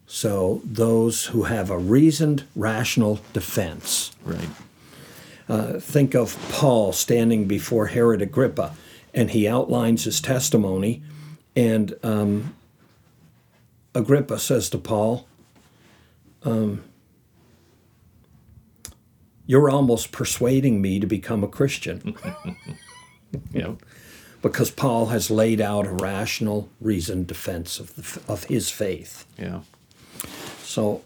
So 0.05 0.61
those 0.65 1.27
who 1.27 1.43
have 1.43 1.69
a 1.69 1.77
reasoned, 1.77 2.43
rational 2.55 3.21
defense. 3.33 4.11
Right. 4.25 4.49
Uh, 5.47 5.79
think 5.79 6.15
of 6.15 6.37
Paul 6.51 6.93
standing 6.93 7.47
before 7.47 7.87
Herod 7.87 8.21
Agrippa, 8.21 8.73
and 9.13 9.31
he 9.31 9.47
outlines 9.47 10.05
his 10.05 10.21
testimony, 10.21 11.01
and 11.55 11.95
um, 12.03 12.55
Agrippa 13.93 14.39
says 14.39 14.69
to 14.69 14.77
Paul, 14.77 15.27
um, 16.43 16.83
you're 19.45 19.69
almost 19.69 20.11
persuading 20.11 20.81
me 20.81 20.99
to 20.99 21.07
become 21.07 21.43
a 21.43 21.47
Christian. 21.47 22.15
yeah. 23.51 23.73
Because 24.41 24.71
Paul 24.71 25.07
has 25.07 25.29
laid 25.29 25.61
out 25.61 25.85
a 25.85 25.91
rational, 25.91 26.69
reasoned 26.79 27.27
defense 27.27 27.79
of, 27.79 27.95
the, 27.95 28.31
of 28.31 28.45
his 28.45 28.69
faith. 28.69 29.25
Yeah. 29.37 29.61
So 30.63 31.03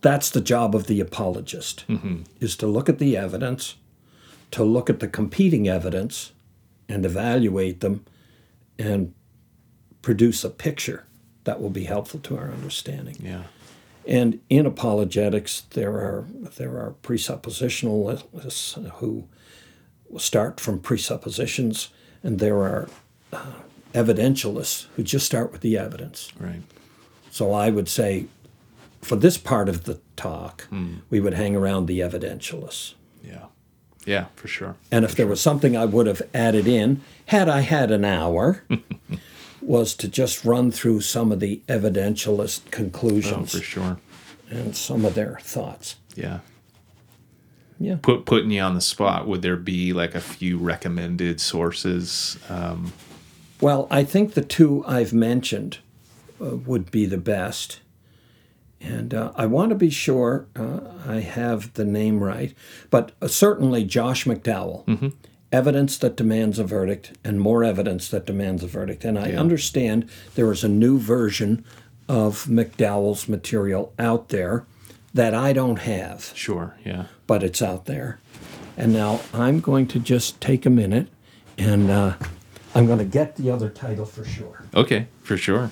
that's 0.00 0.30
the 0.30 0.40
job 0.40 0.74
of 0.74 0.86
the 0.86 1.00
apologist, 1.00 1.84
mm-hmm. 1.88 2.22
is 2.40 2.56
to 2.56 2.66
look 2.66 2.88
at 2.88 2.98
the 2.98 3.16
evidence, 3.16 3.76
to 4.52 4.64
look 4.64 4.88
at 4.88 5.00
the 5.00 5.08
competing 5.08 5.68
evidence 5.68 6.32
and 6.88 7.04
evaluate 7.04 7.80
them 7.80 8.04
and 8.78 9.14
produce 10.02 10.44
a 10.44 10.50
picture 10.50 11.06
that 11.44 11.60
will 11.60 11.70
be 11.70 11.84
helpful 11.84 12.20
to 12.20 12.36
our 12.36 12.50
understanding. 12.50 13.16
Yeah. 13.20 13.44
And 14.06 14.40
in 14.48 14.66
apologetics, 14.66 15.62
there 15.70 15.92
are 15.92 16.24
there 16.56 16.78
are 16.78 16.94
presuppositionalists 17.02 18.92
who 18.94 19.28
start 20.18 20.60
from 20.60 20.78
presuppositions, 20.78 21.88
and 22.22 22.38
there 22.38 22.58
are 22.58 22.88
uh, 23.32 23.52
evidentialists 23.94 24.86
who 24.94 25.02
just 25.02 25.26
start 25.26 25.50
with 25.50 25.60
the 25.60 25.76
evidence. 25.76 26.30
Right. 26.38 26.62
So 27.30 27.52
I 27.52 27.70
would 27.70 27.88
say, 27.88 28.26
for 29.02 29.16
this 29.16 29.38
part 29.38 29.68
of 29.68 29.84
the 29.84 30.00
talk, 30.14 30.68
mm. 30.70 31.00
we 31.10 31.18
would 31.18 31.34
hang 31.34 31.56
around 31.56 31.86
the 31.86 32.00
evidentialists. 32.00 32.94
Yeah. 34.06 34.26
For 34.36 34.48
sure. 34.48 34.76
And 34.90 35.04
if 35.04 35.10
for 35.10 35.16
there 35.16 35.24
sure. 35.24 35.30
was 35.30 35.40
something 35.40 35.76
I 35.76 35.84
would 35.84 36.06
have 36.06 36.22
added 36.32 36.66
in, 36.66 37.02
had 37.26 37.48
I 37.48 37.60
had 37.60 37.90
an 37.90 38.04
hour, 38.04 38.64
was 39.60 39.94
to 39.96 40.08
just 40.08 40.44
run 40.44 40.70
through 40.70 41.00
some 41.02 41.32
of 41.32 41.40
the 41.40 41.60
evidentialist 41.68 42.70
conclusions. 42.70 43.54
Oh, 43.54 43.58
for 43.58 43.64
sure. 43.64 43.98
And 44.48 44.76
some 44.76 45.04
of 45.04 45.14
their 45.14 45.38
thoughts. 45.42 45.96
Yeah. 46.14 46.38
Yeah. 47.78 47.96
Put 48.00 48.24
putting 48.24 48.50
you 48.50 48.62
on 48.62 48.74
the 48.74 48.80
spot. 48.80 49.26
Would 49.26 49.42
there 49.42 49.56
be 49.56 49.92
like 49.92 50.14
a 50.14 50.20
few 50.20 50.56
recommended 50.56 51.40
sources? 51.40 52.38
Um, 52.48 52.92
well, 53.60 53.86
I 53.90 54.04
think 54.04 54.34
the 54.34 54.44
two 54.44 54.84
I've 54.86 55.12
mentioned 55.12 55.78
uh, 56.40 56.56
would 56.56 56.90
be 56.90 57.06
the 57.06 57.18
best. 57.18 57.80
And 58.86 59.12
uh, 59.12 59.32
I 59.34 59.46
want 59.46 59.70
to 59.70 59.74
be 59.74 59.90
sure 59.90 60.46
uh, 60.54 60.80
I 61.06 61.20
have 61.20 61.72
the 61.74 61.84
name 61.84 62.22
right, 62.22 62.54
but 62.90 63.12
uh, 63.20 63.28
certainly 63.28 63.84
Josh 63.84 64.24
McDowell. 64.24 64.84
Mm-hmm 64.86 65.08
evidence 65.52 65.96
that 65.98 66.16
demands 66.16 66.58
a 66.58 66.64
verdict 66.64 67.16
and 67.24 67.40
more 67.40 67.62
evidence 67.62 68.08
that 68.08 68.26
demands 68.26 68.64
a 68.64 68.66
verdict. 68.66 69.04
And 69.04 69.16
I 69.16 69.28
yeah. 69.28 69.40
understand 69.40 70.10
there 70.34 70.50
is 70.50 70.64
a 70.64 70.68
new 70.68 70.98
version 70.98 71.64
of 72.08 72.44
McDowell's 72.46 73.28
material 73.28 73.92
out 73.98 74.28
there 74.30 74.66
that 75.14 75.34
I 75.34 75.52
don't 75.52 75.78
have. 75.78 76.32
Sure, 76.34 76.76
yeah. 76.84 77.06
But 77.26 77.42
it's 77.42 77.62
out 77.62 77.86
there. 77.86 78.18
And 78.76 78.92
now 78.92 79.20
I'm 79.32 79.60
going 79.60 79.86
to 79.88 79.98
just 79.98 80.40
take 80.40 80.66
a 80.66 80.70
minute 80.70 81.08
and 81.56 81.90
uh, 81.90 82.14
I'm 82.74 82.86
going 82.86 82.98
to 82.98 83.04
get 83.04 83.36
the 83.36 83.50
other 83.50 83.70
title 83.70 84.04
for 84.04 84.24
sure. 84.24 84.64
Okay, 84.74 85.06
for 85.22 85.36
sure. 85.36 85.70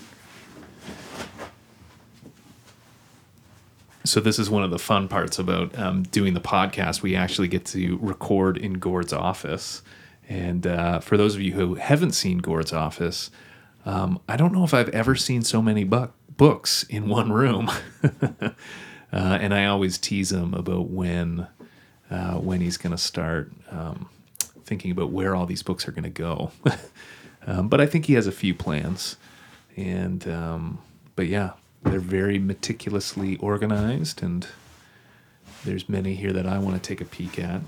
So 4.07 4.21
this 4.21 4.39
is 4.39 4.51
one 4.51 4.63
of 4.63 4.71
the 4.71 4.79
fun 4.79 5.09
parts 5.09 5.39
about 5.39 5.79
um, 5.79 6.03
doing 6.03 6.35
the 6.35 6.41
podcast. 6.41 7.01
We 7.01 7.17
actually 7.17 7.49
get 7.49 7.65
to 7.67 7.99
record 8.03 8.59
in 8.59 8.75
Gord's 8.75 9.15
office, 9.15 9.83
and 10.29 10.67
uh, 10.67 11.01
for 11.01 11.17
those 11.17 11.35
of 11.35 11.41
you 11.41 11.53
who 11.53 11.75
haven't 11.77 12.13
seen 12.13 12.39
Gord's 12.39 12.73
office, 12.73 13.31
um, 13.87 14.21
I 14.29 14.37
don't 14.37 14.53
know 14.53 14.63
if 14.63 14.75
I've 14.75 14.91
ever 14.91 15.15
seen 15.15 15.41
so 15.43 15.63
many 15.63 15.85
bu- 15.85 16.09
books 16.37 16.85
in 16.85 17.09
one 17.09 17.33
room. 17.33 17.71
uh, 18.43 18.51
and 19.11 19.55
I 19.55 19.67
always 19.67 19.97
tease 19.97 20.33
him 20.33 20.53
about 20.53 20.91
when 20.91 21.47
uh, 22.11 22.35
when 22.35 22.61
he's 22.61 22.77
going 22.77 22.91
to 22.95 23.03
start 23.03 23.53
um, 23.71 24.11
thinking 24.65 24.91
about 24.91 25.11
where 25.11 25.35
all 25.35 25.47
these 25.47 25.63
books 25.63 25.89
are 25.89 25.93
going 25.93 26.05
to 26.05 26.11
go. 26.11 26.51
um, 27.47 27.69
but 27.69 27.81
I 27.81 27.87
think 27.87 28.05
he 28.05 28.15
has 28.15 28.27
a 28.27 28.33
few 28.33 28.55
plans, 28.55 29.17
and 29.77 30.29
um, 30.29 30.79
but 31.17 31.27
yeah, 31.27 31.53
they're 31.85 32.01
very 32.01 32.39
meticulously 32.39 33.37
organized, 33.37 34.23
and 34.23 34.47
there's 35.65 35.89
many 35.89 36.15
here 36.15 36.33
that 36.33 36.47
I 36.47 36.59
want 36.59 36.75
to 36.77 36.83
take 36.83 37.01
a 37.01 37.05
peek 37.05 37.39
at. 37.39 37.61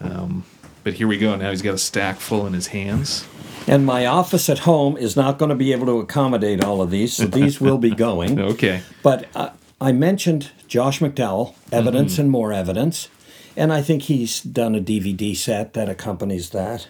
Um, 0.00 0.44
but 0.84 0.94
here 0.94 1.08
we 1.08 1.18
go. 1.18 1.34
Now 1.36 1.50
he's 1.50 1.62
got 1.62 1.74
a 1.74 1.78
stack 1.78 2.18
full 2.20 2.46
in 2.46 2.52
his 2.52 2.68
hands. 2.68 3.26
And 3.66 3.84
my 3.84 4.06
office 4.06 4.48
at 4.48 4.60
home 4.60 4.96
is 4.96 5.16
not 5.16 5.38
going 5.38 5.50
to 5.50 5.54
be 5.54 5.72
able 5.72 5.86
to 5.86 5.98
accommodate 5.98 6.64
all 6.64 6.80
of 6.80 6.90
these, 6.90 7.14
so 7.14 7.26
these 7.26 7.60
will 7.60 7.78
be 7.78 7.90
going. 7.90 8.40
okay. 8.40 8.82
But 9.02 9.26
uh, 9.34 9.50
I 9.80 9.92
mentioned 9.92 10.50
Josh 10.66 11.00
McDowell, 11.00 11.54
Evidence 11.70 12.14
mm-hmm. 12.14 12.22
and 12.22 12.30
More 12.30 12.52
Evidence, 12.52 13.08
and 13.56 13.72
I 13.72 13.82
think 13.82 14.04
he's 14.04 14.40
done 14.40 14.74
a 14.74 14.80
DVD 14.80 15.36
set 15.36 15.74
that 15.74 15.88
accompanies 15.88 16.50
that. 16.50 16.88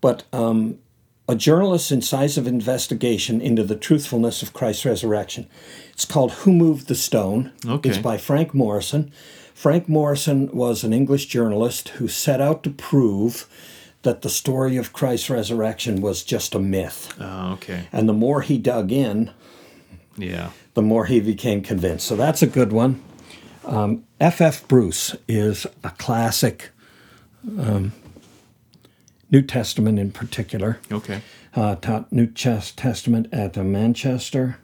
But 0.00 0.24
um, 0.32 0.78
a 1.28 1.34
journalist's 1.34 1.90
incisive 1.90 2.46
investigation 2.46 3.40
into 3.40 3.64
the 3.64 3.76
truthfulness 3.76 4.42
of 4.42 4.52
Christ's 4.52 4.84
resurrection. 4.84 5.48
It's 5.92 6.04
called 6.04 6.32
Who 6.32 6.52
Moved 6.52 6.88
the 6.88 6.94
Stone. 6.94 7.52
Okay. 7.66 7.90
It's 7.90 7.98
by 7.98 8.16
Frank 8.16 8.54
Morison. 8.54 9.10
Frank 9.54 9.88
Morison 9.88 10.48
was 10.52 10.84
an 10.84 10.92
English 10.92 11.26
journalist 11.26 11.88
who 11.90 12.08
set 12.08 12.40
out 12.40 12.62
to 12.62 12.70
prove 12.70 13.48
that 14.02 14.22
the 14.22 14.30
story 14.30 14.76
of 14.76 14.92
Christ's 14.92 15.30
resurrection 15.30 16.00
was 16.00 16.22
just 16.22 16.54
a 16.54 16.60
myth. 16.60 17.12
Oh, 17.18 17.54
okay. 17.54 17.88
And 17.92 18.08
the 18.08 18.12
more 18.12 18.42
he 18.42 18.58
dug 18.58 18.92
in, 18.92 19.32
yeah, 20.16 20.50
the 20.74 20.82
more 20.82 21.06
he 21.06 21.20
became 21.20 21.62
convinced. 21.62 22.06
So 22.06 22.14
that's 22.14 22.42
a 22.42 22.46
good 22.46 22.72
one. 22.72 23.02
Um, 23.64 24.04
F. 24.20 24.40
F. 24.40 24.68
Bruce 24.68 25.16
is 25.26 25.66
a 25.82 25.90
classic 25.90 26.70
um, 27.58 27.92
New 29.30 29.42
Testament 29.42 29.98
in 29.98 30.12
particular. 30.12 30.78
Okay. 30.90 31.20
Uh, 31.54 31.74
taught 31.76 32.12
New 32.12 32.26
Testament 32.26 33.28
at 33.32 33.56
uh, 33.56 33.64
Manchester, 33.64 34.58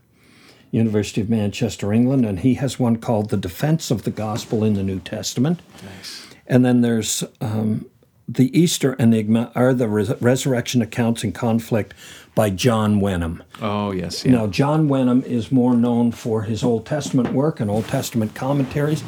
University 0.71 1.21
of 1.21 1.31
Manchester, 1.31 1.93
England, 1.93 2.25
and 2.25 2.41
he 2.41 2.55
has 2.55 2.79
one 2.79 2.97
called 2.97 3.31
The 3.31 3.37
Defense 3.37 3.91
of 3.91 4.03
the 4.03 4.11
Gospel 4.11 4.63
in 4.63 4.75
the 4.75 4.83
New 4.83 5.01
Testament. 5.01 5.61
Nice. 5.83 6.27
And 6.47 6.65
then 6.65 6.83
there's 6.83 7.25
um, 7.41 7.87
The 8.29 8.57
Easter 8.59 8.93
Enigma 8.95 9.53
are 9.55 9.75
the 9.75 9.89
res- 9.89 10.21
resurrection 10.21 10.83
accounts 10.83 11.25
in 11.25 11.33
conflict 11.33 11.95
by 12.35 12.51
John 12.51 13.01
Wenham. 13.01 13.43
Oh 13.61 13.91
yes. 13.93 14.25
Yeah. 14.25 14.33
Now, 14.33 14.47
John 14.47 14.89
Wenham 14.89 15.23
is 15.25 15.51
more 15.53 15.75
known 15.75 16.13
for 16.13 16.43
his 16.43 16.63
Old 16.63 16.87
Testament 16.87 17.33
work 17.33 17.61
and 17.61 17.71
Old 17.71 17.87
Testament 17.87 18.35
commentaries, 18.35 19.03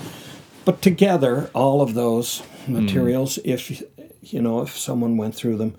but 0.64 0.82
together, 0.82 1.50
all 1.54 1.80
of 1.80 1.94
those 1.94 2.42
materials, 2.66 3.38
if 3.44 3.82
you 4.32 4.40
know, 4.40 4.60
if 4.62 4.76
someone 4.76 5.16
went 5.16 5.34
through 5.34 5.56
them, 5.56 5.74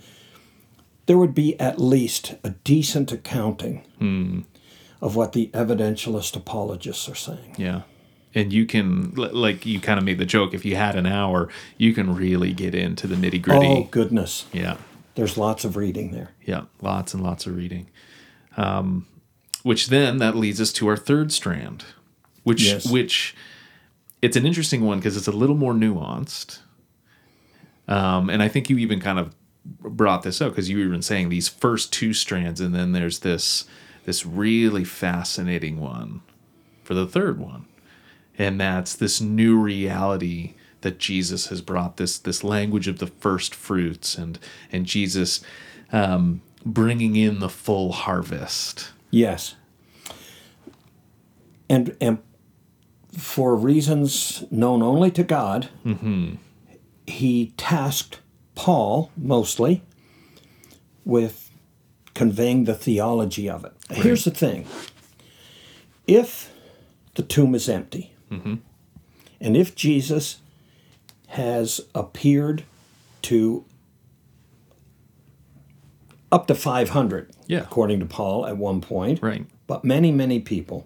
there 1.05 1.17
would 1.17 1.35
be 1.35 1.59
at 1.59 1.79
least 1.79 2.35
a 2.43 2.51
decent 2.51 3.11
accounting 3.11 4.45
of 5.01 5.15
what 5.15 5.33
the 5.33 5.47
evidentialist 5.53 6.35
apologists 6.35 7.07
are 7.09 7.15
saying. 7.15 7.55
Yeah. 7.57 7.81
And 8.33 8.51
you 8.51 8.65
can, 8.65 9.11
like, 9.15 9.65
you 9.65 9.79
kind 9.79 9.97
of 9.97 10.03
made 10.03 10.17
the 10.17 10.25
joke. 10.25 10.53
If 10.53 10.65
you 10.65 10.75
had 10.75 10.95
an 10.95 11.05
hour, 11.05 11.47
you 11.77 11.93
can 11.93 12.13
really 12.15 12.53
get 12.53 12.75
into 12.75 13.07
the 13.07 13.15
nitty 13.15 13.41
gritty. 13.41 13.65
Oh 13.67 13.83
goodness, 13.91 14.45
Yeah. 14.51 14.77
there's 15.15 15.37
lots 15.37 15.63
of 15.63 15.77
reading 15.77 16.11
there. 16.11 16.31
Yeah. 16.45 16.63
Lots 16.81 17.13
and 17.13 17.23
lots 17.23 17.45
of 17.45 17.55
reading. 17.55 17.87
Um, 18.57 19.05
which 19.63 19.87
then 19.87 20.17
that 20.17 20.35
leads 20.35 20.59
us 20.59 20.73
to 20.73 20.87
our 20.87 20.97
third 20.97 21.31
strand, 21.31 21.85
which 22.43 22.63
Yes. 22.63 22.85
which 22.89 23.35
it's 24.21 24.35
an 24.37 24.45
interesting 24.45 24.81
one 24.85 24.97
because 24.99 25.15
it's 25.17 25.27
a 25.27 25.31
little 25.31 25.55
more 25.55 25.73
nuanced. 25.73 26.59
Um, 27.87 28.29
and 28.29 28.41
I 28.41 28.47
think 28.47 28.69
you 28.69 28.77
even 28.77 28.99
kind 28.99 29.19
of 29.19 29.35
brought 29.65 30.23
this 30.23 30.41
up 30.41 30.51
because 30.51 30.69
you 30.69 30.77
were 30.77 30.85
even 30.85 31.01
saying 31.01 31.29
these 31.29 31.47
first 31.47 31.91
two 31.91 32.13
strands, 32.13 32.61
and 32.61 32.73
then 32.73 32.91
there's 32.91 33.19
this 33.19 33.65
this 34.05 34.25
really 34.25 34.83
fascinating 34.83 35.79
one 35.79 36.21
for 36.83 36.93
the 36.93 37.07
third 37.07 37.39
one, 37.39 37.65
and 38.37 38.59
that's 38.59 38.95
this 38.95 39.19
new 39.19 39.57
reality 39.59 40.53
that 40.81 40.99
Jesus 40.99 41.47
has 41.47 41.61
brought 41.61 41.97
this 41.97 42.17
this 42.17 42.43
language 42.43 42.87
of 42.87 42.99
the 42.99 43.07
first 43.07 43.55
fruits 43.55 44.17
and 44.17 44.37
and 44.71 44.85
Jesus 44.85 45.41
um, 45.91 46.41
bringing 46.65 47.15
in 47.15 47.39
the 47.39 47.49
full 47.49 47.91
harvest. 47.91 48.91
Yes. 49.09 49.55
And 51.69 51.95
and 51.99 52.19
for 53.17 53.55
reasons 53.55 54.43
known 54.51 54.83
only 54.83 55.09
to 55.11 55.23
God, 55.23 55.69
he 57.07 57.53
tasked 57.57 58.19
Paul 58.55 59.11
mostly 59.17 59.81
with 61.03 61.49
conveying 62.13 62.63
the 62.63 62.73
theology 62.75 63.49
of 63.49 63.65
it. 63.65 63.73
Here's 63.89 64.23
the 64.23 64.31
thing: 64.31 64.65
if 66.07 66.51
the 67.15 67.23
tomb 67.23 67.53
is 67.55 67.67
empty, 67.69 68.13
mm-hmm. 68.31 68.55
and 69.39 69.57
if 69.57 69.75
Jesus 69.75 70.37
has 71.27 71.81
appeared 71.93 72.63
to 73.23 73.65
up 76.31 76.47
to 76.47 76.55
500, 76.55 77.31
Yeah. 77.47 77.59
according 77.59 77.99
to 78.01 78.05
Paul 78.05 78.45
at 78.45 78.57
one 78.57 78.81
point, 78.81 79.21
Right. 79.21 79.45
but 79.67 79.83
many, 79.83 80.11
many 80.11 80.39
people, 80.39 80.85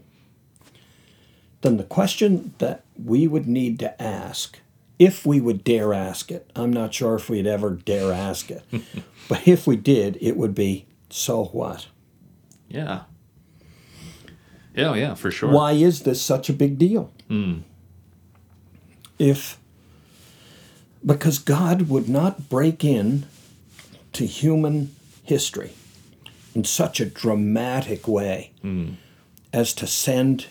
then 1.61 1.77
the 1.77 1.83
question 1.83 2.53
that 2.59 2.83
we 3.03 3.27
would 3.27 3.47
need 3.47 3.79
to 3.79 4.01
ask, 4.01 4.59
if 4.99 5.25
we 5.25 5.39
would 5.39 5.63
dare 5.63 5.93
ask 5.93 6.29
it, 6.29 6.51
I'm 6.55 6.71
not 6.71 6.93
sure 6.93 7.15
if 7.15 7.29
we'd 7.29 7.47
ever 7.47 7.71
dare 7.71 8.11
ask 8.11 8.51
it, 8.51 8.63
but 9.29 9.47
if 9.47 9.65
we 9.65 9.77
did, 9.77 10.17
it 10.21 10.35
would 10.35 10.53
be 10.53 10.85
so 11.09 11.45
what? 11.45 11.87
Yeah. 12.67 13.03
Yeah, 14.75 14.93
yeah, 14.93 15.15
for 15.15 15.31
sure. 15.31 15.49
Why 15.49 15.71
is 15.71 16.03
this 16.03 16.21
such 16.21 16.49
a 16.49 16.53
big 16.53 16.77
deal? 16.77 17.11
Hmm. 17.27 17.59
If 19.17 19.57
because 21.05 21.39
God 21.39 21.83
would 21.89 22.09
not 22.09 22.49
break 22.49 22.83
in 22.83 23.25
to 24.13 24.25
human 24.25 24.93
history 25.23 25.71
in 26.53 26.65
such 26.65 26.99
a 26.99 27.05
dramatic 27.05 28.07
way 28.07 28.51
hmm. 28.61 28.91
as 29.53 29.73
to 29.75 29.87
send 29.87 30.47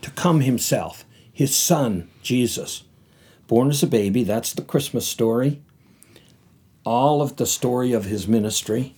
to 0.00 0.10
come 0.10 0.40
himself, 0.40 1.04
his 1.30 1.54
son, 1.54 2.08
Jesus, 2.22 2.84
born 3.50 3.68
as 3.68 3.82
a 3.82 3.86
baby, 3.88 4.22
that's 4.22 4.52
the 4.52 4.62
Christmas 4.62 5.08
story. 5.08 5.60
All 6.86 7.20
of 7.20 7.34
the 7.34 7.46
story 7.46 7.92
of 7.92 8.04
his 8.04 8.28
ministry, 8.28 8.94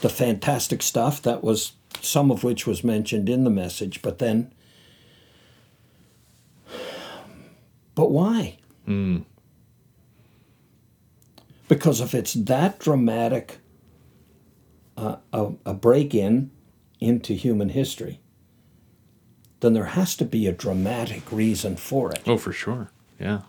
the 0.00 0.08
fantastic 0.08 0.82
stuff 0.82 1.22
that 1.22 1.44
was 1.44 1.74
some 2.00 2.28
of 2.32 2.42
which 2.42 2.66
was 2.66 2.82
mentioned 2.82 3.28
in 3.28 3.44
the 3.44 3.50
message, 3.50 4.02
but 4.02 4.18
then, 4.18 4.52
but 7.94 8.10
why? 8.10 8.58
Because 11.68 12.00
if 12.00 12.14
it's 12.14 12.34
that 12.34 12.80
dramatic 12.80 13.58
uh, 14.96 15.18
a, 15.32 15.52
a 15.64 15.72
break 15.72 16.16
in 16.16 16.50
into 16.98 17.32
human 17.34 17.68
history, 17.68 18.18
then 19.60 19.72
there 19.74 19.84
has 19.86 20.16
to 20.16 20.24
be 20.24 20.46
a 20.46 20.52
dramatic 20.52 21.30
reason 21.30 21.76
for 21.76 22.10
it. 22.12 22.20
oh, 22.26 22.38
for 22.38 22.52
sure. 22.52 22.90
Yeah. 23.18 23.40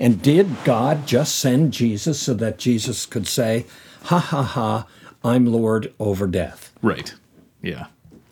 And 0.00 0.20
did 0.20 0.48
God 0.64 1.06
just 1.06 1.36
send 1.36 1.72
Jesus 1.72 2.18
so 2.20 2.34
that 2.34 2.58
Jesus 2.58 3.06
could 3.06 3.26
say, 3.28 3.64
"Ha 4.04 4.18
ha 4.18 4.42
ha, 4.42 4.86
I'm 5.22 5.46
Lord 5.46 5.92
over 6.00 6.26
death"? 6.26 6.72
Right. 6.82 7.14
Yeah. 7.62 7.86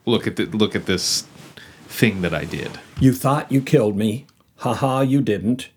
Look 0.04 0.26
at 0.26 0.34
the, 0.36 0.46
look 0.46 0.74
at 0.74 0.86
this 0.86 1.22
thing 1.86 2.22
that 2.22 2.34
I 2.34 2.44
did. 2.44 2.80
You 3.00 3.12
thought 3.12 3.52
you 3.52 3.60
killed 3.62 3.96
me. 3.96 4.26
Ha 4.56 4.74
ha, 4.74 5.00
you 5.02 5.20
didn't. 5.20 5.68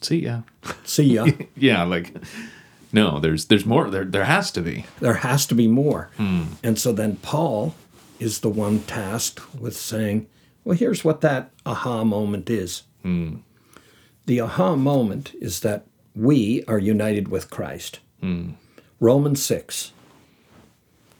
See, 0.00 0.20
ya. 0.20 0.42
See 0.84 1.04
ya. 1.14 1.26
Yeah, 1.56 1.82
like 1.84 2.14
no, 2.92 3.18
there's 3.20 3.46
there's 3.46 3.66
more 3.66 3.90
there 3.90 4.04
there 4.04 4.24
has 4.24 4.50
to 4.52 4.60
be. 4.60 4.86
there 5.00 5.14
has 5.14 5.46
to 5.46 5.54
be 5.54 5.66
more. 5.66 6.10
Hmm. 6.16 6.44
And 6.62 6.78
so 6.78 6.92
then 6.92 7.16
Paul 7.16 7.74
is 8.22 8.40
the 8.40 8.48
one 8.48 8.78
tasked 8.84 9.54
with 9.54 9.76
saying, 9.76 10.28
well, 10.62 10.76
here's 10.78 11.04
what 11.04 11.22
that 11.22 11.50
aha 11.66 12.04
moment 12.04 12.48
is. 12.48 12.84
Hmm. 13.02 13.38
The 14.26 14.40
aha 14.40 14.76
moment 14.76 15.34
is 15.40 15.60
that 15.60 15.86
we 16.14 16.62
are 16.68 16.78
united 16.78 17.28
with 17.28 17.50
Christ. 17.50 17.98
Hmm. 18.20 18.50
Romans 19.00 19.44
6. 19.44 19.92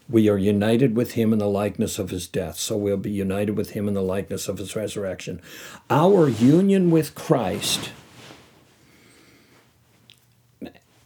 We 0.09 0.29
are 0.29 0.39
united 0.39 0.95
with 0.95 1.13
him 1.13 1.33
in 1.33 1.41
the 1.41 1.49
likeness 1.49 1.99
of 1.99 2.11
his 2.11 2.29
death, 2.29 2.57
so 2.57 2.77
we'll 2.77 2.97
be 2.97 3.11
united 3.11 3.57
with 3.57 3.71
him 3.71 3.89
in 3.89 3.95
the 3.95 4.03
likeness 4.03 4.47
of 4.47 4.59
his 4.59 4.77
resurrection. 4.77 5.41
Our 5.91 6.29
union 6.29 6.91
with 6.93 7.15
Christ 7.17 7.91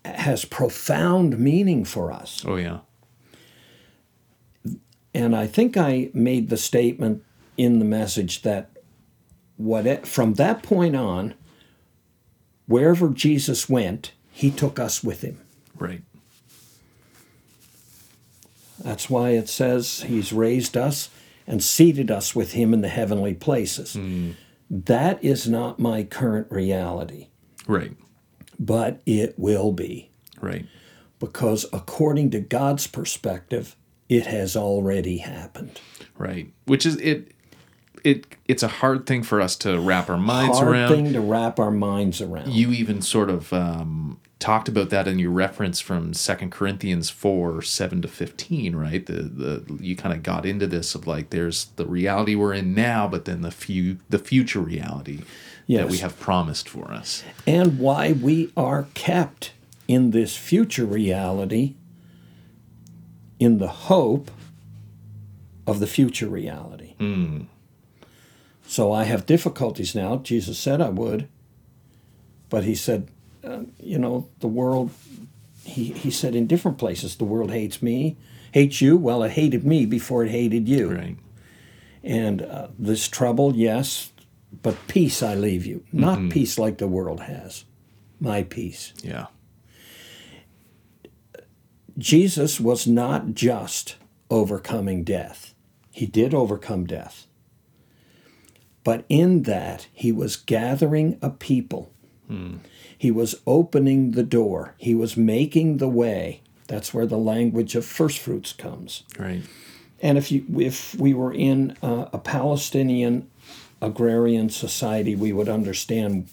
has 0.04 0.44
profound 0.44 1.38
meaning 1.38 1.85
for 1.85 2.12
us. 2.12 2.44
Oh 2.46 2.56
yeah. 2.56 2.80
And 5.16 5.35
I 5.35 5.46
think 5.46 5.79
I 5.79 6.11
made 6.12 6.50
the 6.50 6.59
statement 6.59 7.24
in 7.57 7.79
the 7.79 7.87
message 7.87 8.42
that 8.42 8.68
what 9.57 10.07
from 10.07 10.35
that 10.35 10.62
point 10.62 10.94
on, 10.94 11.33
wherever 12.66 13.09
Jesus 13.09 13.66
went, 13.66 14.12
he 14.31 14.50
took 14.50 14.79
us 14.79 15.02
with 15.02 15.22
him. 15.22 15.38
Right. 15.79 16.02
That's 18.79 19.09
why 19.09 19.31
it 19.31 19.48
says 19.48 20.02
he's 20.02 20.35
raised 20.35 20.76
us 20.76 21.09
and 21.46 21.64
seated 21.64 22.11
us 22.11 22.37
with 22.37 22.52
him 22.52 22.74
in 22.74 22.83
the 22.83 22.88
heavenly 22.88 23.33
places. 23.33 23.94
Hmm. 23.94 24.33
That 24.68 25.24
is 25.24 25.48
not 25.48 25.79
my 25.79 26.02
current 26.02 26.48
reality, 26.50 27.29
Right. 27.66 27.92
but 28.61 29.00
it 29.07 29.38
will 29.38 29.72
be. 29.72 30.11
Right. 30.42 30.66
Because 31.18 31.64
according 31.72 32.33
to 32.33 32.40
God's 32.40 32.87
perspective, 32.87 33.76
it 34.08 34.26
has 34.26 34.56
already 34.56 35.18
happened. 35.18 35.80
Right. 36.18 36.52
Which 36.64 36.86
is 36.86 36.96
it 36.96 37.32
it 38.04 38.26
it's 38.46 38.62
a 38.62 38.68
hard 38.68 39.06
thing 39.06 39.22
for 39.22 39.40
us 39.40 39.56
to 39.56 39.80
wrap 39.80 40.08
our 40.08 40.16
minds 40.16 40.58
Hard 40.58 40.70
around. 40.72 40.88
thing 40.92 41.12
to 41.12 41.20
wrap 41.20 41.58
our 41.58 41.70
minds 41.72 42.20
around. 42.20 42.52
You 42.52 42.70
even 42.72 43.02
sort 43.02 43.28
of 43.30 43.52
um, 43.52 44.20
talked 44.38 44.68
about 44.68 44.90
that 44.90 45.08
in 45.08 45.18
your 45.18 45.32
reference 45.32 45.80
from 45.80 46.14
Second 46.14 46.52
Corinthians 46.52 47.10
four 47.10 47.62
seven 47.62 48.00
to 48.02 48.08
fifteen, 48.08 48.76
right? 48.76 49.04
The 49.04 49.22
the 49.22 49.78
you 49.80 49.96
kind 49.96 50.14
of 50.14 50.22
got 50.22 50.46
into 50.46 50.66
this 50.66 50.94
of 50.94 51.06
like 51.06 51.30
there's 51.30 51.66
the 51.76 51.86
reality 51.86 52.34
we're 52.36 52.54
in 52.54 52.74
now, 52.74 53.08
but 53.08 53.24
then 53.24 53.40
the 53.42 53.50
few 53.50 53.98
the 54.08 54.18
future 54.20 54.60
reality 54.60 55.22
that 55.68 55.88
we 55.88 55.98
have 55.98 56.18
promised 56.20 56.68
for 56.68 56.92
us. 56.92 57.24
and 57.44 57.78
why 57.80 58.12
we 58.12 58.52
are 58.56 58.86
kept 58.94 59.52
in 59.88 60.12
this 60.12 60.36
future 60.36 60.84
reality 60.84 61.74
in 63.38 63.59
the 63.59 63.68
hope 63.68 64.31
of 65.66 65.81
the 65.81 65.87
future 65.87 66.29
reality. 66.29 66.94
So 68.66 68.92
I 68.92 69.05
have 69.05 69.27
difficulties 69.27 69.94
now. 69.94 70.16
Jesus 70.16 70.59
said 70.59 70.81
I 70.81 70.88
would, 70.88 71.29
but 72.49 72.64
he 72.64 72.75
said, 72.75 73.09
uh, 73.44 73.61
you 73.79 73.99
know, 73.99 74.29
the 74.40 74.49
world, 74.49 74.90
he, 75.64 75.92
he 75.92 76.11
said 76.11 76.35
in 76.35 76.46
different 76.46 76.79
places, 76.79 77.16
the 77.16 77.25
world 77.25 77.51
hates 77.53 77.81
me, 77.81 78.16
hates 78.53 78.81
you. 78.81 78.96
Well, 78.96 79.22
it 79.22 79.33
hated 79.33 79.64
me 79.64 79.87
before 79.87 80.25
it 80.25 80.31
hated 80.31 80.68
you. 80.68 80.92
Right. 80.92 81.16
And 82.03 82.42
uh, 82.42 82.68
this 82.79 83.09
trouble, 83.09 83.55
yes, 83.55 84.12
but 84.62 84.77
peace 84.88 85.22
I 85.22 85.35
leave 85.35 85.66
you. 85.66 85.85
Not 85.92 86.31
peace 86.31 86.59
like 86.59 86.79
the 86.79 86.88
world 86.88 87.20
has. 87.20 87.64
My 88.20 88.44
peace. 88.44 88.92
Yeah. 89.03 89.27
Jesus 91.98 92.61
was 92.61 92.87
not 92.87 93.35
just 93.35 93.96
overcoming 94.30 95.04
death, 95.04 95.54
he 95.90 96.06
did 96.06 96.35
overcome 96.35 96.87
death. 96.87 97.26
But 98.85 99.04
in 99.09 99.42
that, 99.42 99.88
he 99.92 100.12
was 100.12 100.37
gathering 100.37 101.18
a 101.20 101.30
people. 101.30 101.90
He 102.96 103.11
was 103.11 103.37
opening 103.46 104.12
the 104.12 104.22
door. 104.22 104.74
He 104.78 104.94
was 104.94 105.16
making 105.16 105.78
the 105.78 105.88
way. 105.88 106.40
That's 106.68 106.92
where 106.92 107.06
the 107.06 107.18
language 107.18 107.74
of 107.74 107.85
first 107.85 108.18
fruits 108.18 108.52
comes. 108.52 109.04
Right. 109.18 109.42
And 110.00 110.18
if 110.18 110.30
you 110.30 110.44
if 110.59 110.94
we 110.94 111.14
were 111.14 111.32
in 111.32 111.76
uh, 111.82 112.06
a 112.12 112.18
Palestinian 112.18 113.30
agrarian 113.80 114.50
society, 114.50 115.14
we 115.14 115.32
would 115.32 115.48
understand 115.48 116.28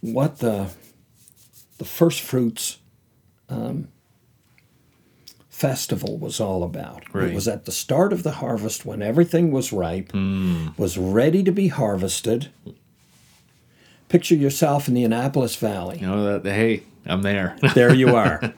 what 0.00 0.38
the 0.38 0.70
the 1.78 1.84
first 1.84 2.20
fruits 2.20 2.78
um, 3.48 3.88
festival 5.58 6.16
was 6.16 6.38
all 6.38 6.62
about. 6.62 7.02
Right. 7.12 7.30
It 7.30 7.34
was 7.34 7.48
at 7.48 7.64
the 7.64 7.72
start 7.72 8.12
of 8.12 8.22
the 8.22 8.30
harvest 8.30 8.86
when 8.86 9.02
everything 9.02 9.50
was 9.50 9.72
ripe, 9.72 10.12
hmm. 10.12 10.68
was 10.76 10.96
ready 10.96 11.42
to 11.42 11.50
be 11.50 11.66
harvested. 11.66 12.50
Picture 14.08 14.36
yourself 14.36 14.86
in 14.86 14.94
the 14.94 15.02
Annapolis 15.02 15.56
Valley. 15.56 15.98
You 15.98 16.06
know 16.06 16.38
that. 16.38 16.48
Hey, 16.48 16.84
I'm 17.04 17.22
there. 17.22 17.56
There 17.74 17.92
you 17.92 18.14
are. 18.14 18.54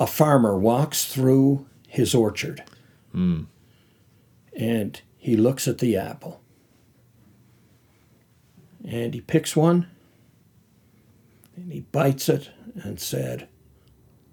a 0.00 0.06
farmer 0.08 0.58
walks 0.58 1.04
through 1.04 1.66
his 1.86 2.14
orchard 2.14 2.64
hmm. 3.12 3.44
and 4.56 5.00
he 5.16 5.36
looks 5.36 5.68
at 5.68 5.78
the 5.78 5.96
apple 5.96 6.40
and 8.84 9.14
he 9.14 9.20
picks 9.20 9.56
one 9.56 9.88
and 11.56 11.72
he 11.72 11.80
bites 11.80 12.28
it 12.28 12.50
and 12.74 13.00
said, 13.00 13.48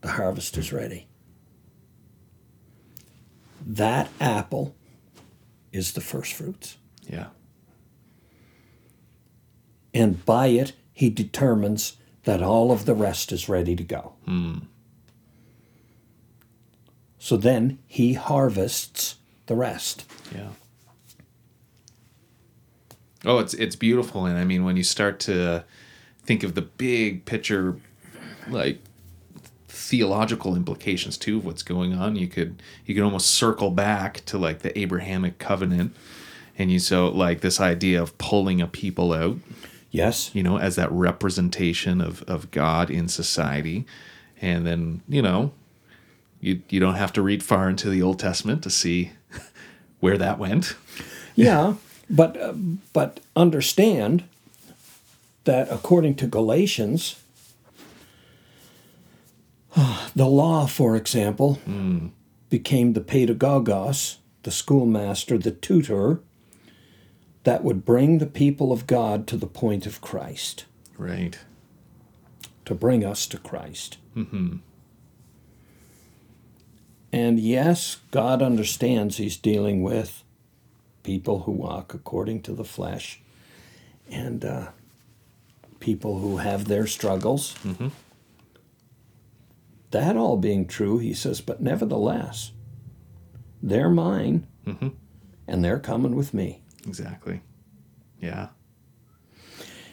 The 0.01 0.11
harvest 0.11 0.57
is 0.57 0.73
ready. 0.73 1.07
That 3.65 4.09
apple 4.21 4.75
is 5.71 5.93
the 5.93 6.01
first 6.01 6.33
fruits. 6.33 6.77
yeah. 7.07 7.27
And 9.93 10.23
by 10.25 10.47
it, 10.47 10.73
he 10.91 11.09
determines 11.09 11.95
that 12.25 12.41
all 12.41 12.71
of 12.71 12.85
the 12.85 12.93
rest 12.93 13.31
is 13.31 13.47
ready 13.47 13.75
to 13.77 13.83
go. 13.83 14.13
Hmm. 14.25 14.57
So 17.17 17.37
then 17.37 17.79
he 17.87 18.13
harvests 18.13 19.15
the 19.45 19.55
rest. 19.55 20.05
Yeah. 20.33 20.49
Oh, 23.23 23.39
it's 23.39 23.53
it's 23.55 23.75
beautiful, 23.75 24.25
and 24.25 24.37
I 24.37 24.43
mean, 24.43 24.65
when 24.65 24.75
you 24.77 24.83
start 24.83 25.19
to 25.21 25.63
think 26.23 26.43
of 26.43 26.55
the 26.55 26.61
big 26.61 27.25
picture, 27.25 27.77
like 28.49 28.79
theological 29.75 30.55
implications 30.55 31.17
too 31.17 31.37
of 31.37 31.45
what's 31.45 31.63
going 31.63 31.93
on, 31.93 32.15
you 32.15 32.27
could 32.27 32.61
you 32.85 32.95
could 32.95 33.03
almost 33.03 33.31
circle 33.31 33.71
back 33.71 34.23
to 34.25 34.37
like 34.37 34.59
the 34.59 34.77
Abrahamic 34.79 35.37
covenant, 35.37 35.95
and 36.57 36.71
you 36.71 36.79
so 36.79 37.09
like 37.09 37.41
this 37.41 37.59
idea 37.59 38.01
of 38.01 38.17
pulling 38.17 38.61
a 38.61 38.67
people 38.67 39.13
out, 39.13 39.37
Yes? 39.91 40.31
you 40.33 40.43
know, 40.43 40.57
as 40.57 40.75
that 40.77 40.91
representation 40.91 42.01
of 42.01 42.23
of 42.23 42.51
God 42.51 42.89
in 42.89 43.07
society, 43.07 43.85
and 44.41 44.65
then 44.65 45.01
you 45.07 45.21
know, 45.21 45.51
you 46.39 46.61
you 46.69 46.79
don't 46.79 46.95
have 46.95 47.13
to 47.13 47.21
read 47.21 47.43
far 47.43 47.69
into 47.69 47.89
the 47.89 48.01
Old 48.01 48.19
Testament 48.19 48.63
to 48.63 48.69
see 48.69 49.11
where 49.99 50.17
that 50.17 50.39
went. 50.39 50.75
Yeah, 51.37 51.73
but 52.09 52.39
uh, 52.39 52.53
but 52.93 53.19
understand 53.35 54.23
that 55.43 55.69
according 55.69 56.15
to 56.15 56.27
Galatians, 56.27 57.21
the 60.15 60.25
law, 60.27 60.65
for 60.67 60.95
example, 60.95 61.55
hmm. 61.65 62.07
became 62.49 62.93
the 62.93 63.01
pedagogos, 63.01 64.17
the 64.43 64.51
schoolmaster, 64.51 65.37
the 65.37 65.51
tutor 65.51 66.21
that 67.43 67.63
would 67.63 67.85
bring 67.85 68.17
the 68.17 68.25
people 68.25 68.71
of 68.71 68.87
God 68.87 69.27
to 69.27 69.37
the 69.37 69.47
point 69.47 69.85
of 69.85 70.01
Christ, 70.01 70.65
Right. 70.97 71.37
to 72.65 72.73
bring 72.73 73.05
us 73.05 73.27
to 73.27 73.37
Christ. 73.37 73.97
Mm-hmm. 74.15 74.57
And 77.11 77.39
yes, 77.39 77.97
God 78.11 78.41
understands 78.41 79.17
He's 79.17 79.37
dealing 79.37 79.83
with 79.83 80.23
people 81.03 81.41
who 81.41 81.51
walk 81.51 81.93
according 81.93 82.41
to 82.43 82.53
the 82.53 82.65
flesh 82.65 83.21
and 84.09 84.43
uh, 84.43 84.67
people 85.79 86.19
who 86.19 86.37
have 86.37 86.65
their 86.65 86.87
struggles. 86.87 87.53
Mm-hmm. 87.63 87.89
That 89.95 90.17
all 90.17 90.35
being 90.35 90.67
true, 90.67 90.97
He 90.97 91.13
says, 91.13 91.39
but 91.39 91.61
nevertheless, 91.61 92.51
they're 93.63 93.89
mine 93.89 94.45
and 95.47 95.63
they're 95.63 95.79
coming 95.79 96.17
with 96.17 96.33
me. 96.33 96.61
Exactly. 96.85 97.39
Yeah. 98.19 98.49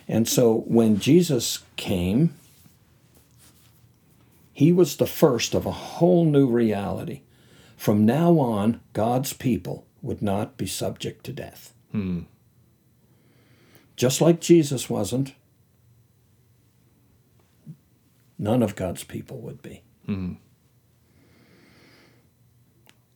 And 0.08 0.26
so 0.26 0.64
when 0.66 0.98
Jesus 0.98 1.60
came, 1.76 2.34
he 4.52 4.72
was 4.72 4.96
the 4.96 5.06
first 5.06 5.54
of 5.54 5.66
a 5.66 5.70
whole 5.70 6.24
new 6.24 6.48
reality. 6.48 7.20
From 7.76 8.04
now 8.04 8.40
on, 8.40 8.80
God's 8.94 9.32
people 9.32 9.86
would 10.02 10.20
not 10.20 10.56
be 10.56 10.66
subject 10.66 11.22
to 11.26 11.32
death. 11.32 11.74
Hmm. 11.92 12.22
Just 13.94 14.20
like 14.20 14.40
Jesus 14.40 14.90
wasn't, 14.90 15.34
none 18.36 18.64
of 18.64 18.74
God's 18.74 19.04
people 19.04 19.38
would 19.38 19.62
be. 19.62 19.84
Mm-hmm. 20.08 20.34